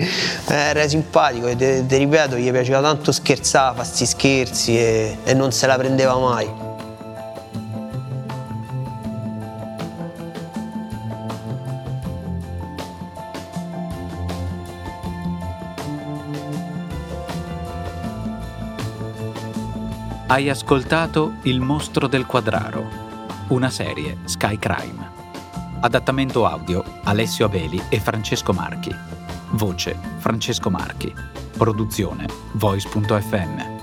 era 0.49 0.89
simpatico 0.89 1.47
e 1.47 1.55
ti 1.87 1.97
ripeto, 1.97 2.37
gli 2.39 2.51
piaceva 2.51 2.81
tanto 2.81 3.13
scherzare, 3.13 3.77
farsi 3.77 4.05
scherzi 4.05 4.77
e, 4.77 5.19
e 5.23 5.33
non 5.33 5.53
se 5.53 5.69
la 5.69 5.77
prendeva 5.77 6.19
mai. 6.19 6.68
Hai 20.31 20.51
ascoltato 20.51 21.37
Il 21.45 21.59
mostro 21.59 22.07
del 22.07 22.27
quadraro, 22.27 22.87
una 23.49 23.71
serie 23.71 24.19
Sky 24.25 24.59
Crime. 24.59 25.11
Adattamento 25.81 26.45
audio 26.45 26.85
Alessio 27.05 27.47
Abeli 27.47 27.81
e 27.89 27.99
Francesco 27.99 28.53
Marchi. 28.53 28.95
Voce 29.53 29.99
Francesco 30.19 30.69
Marchi. 30.69 31.15
Produzione 31.57 32.27
Voice.fm. 32.53 33.78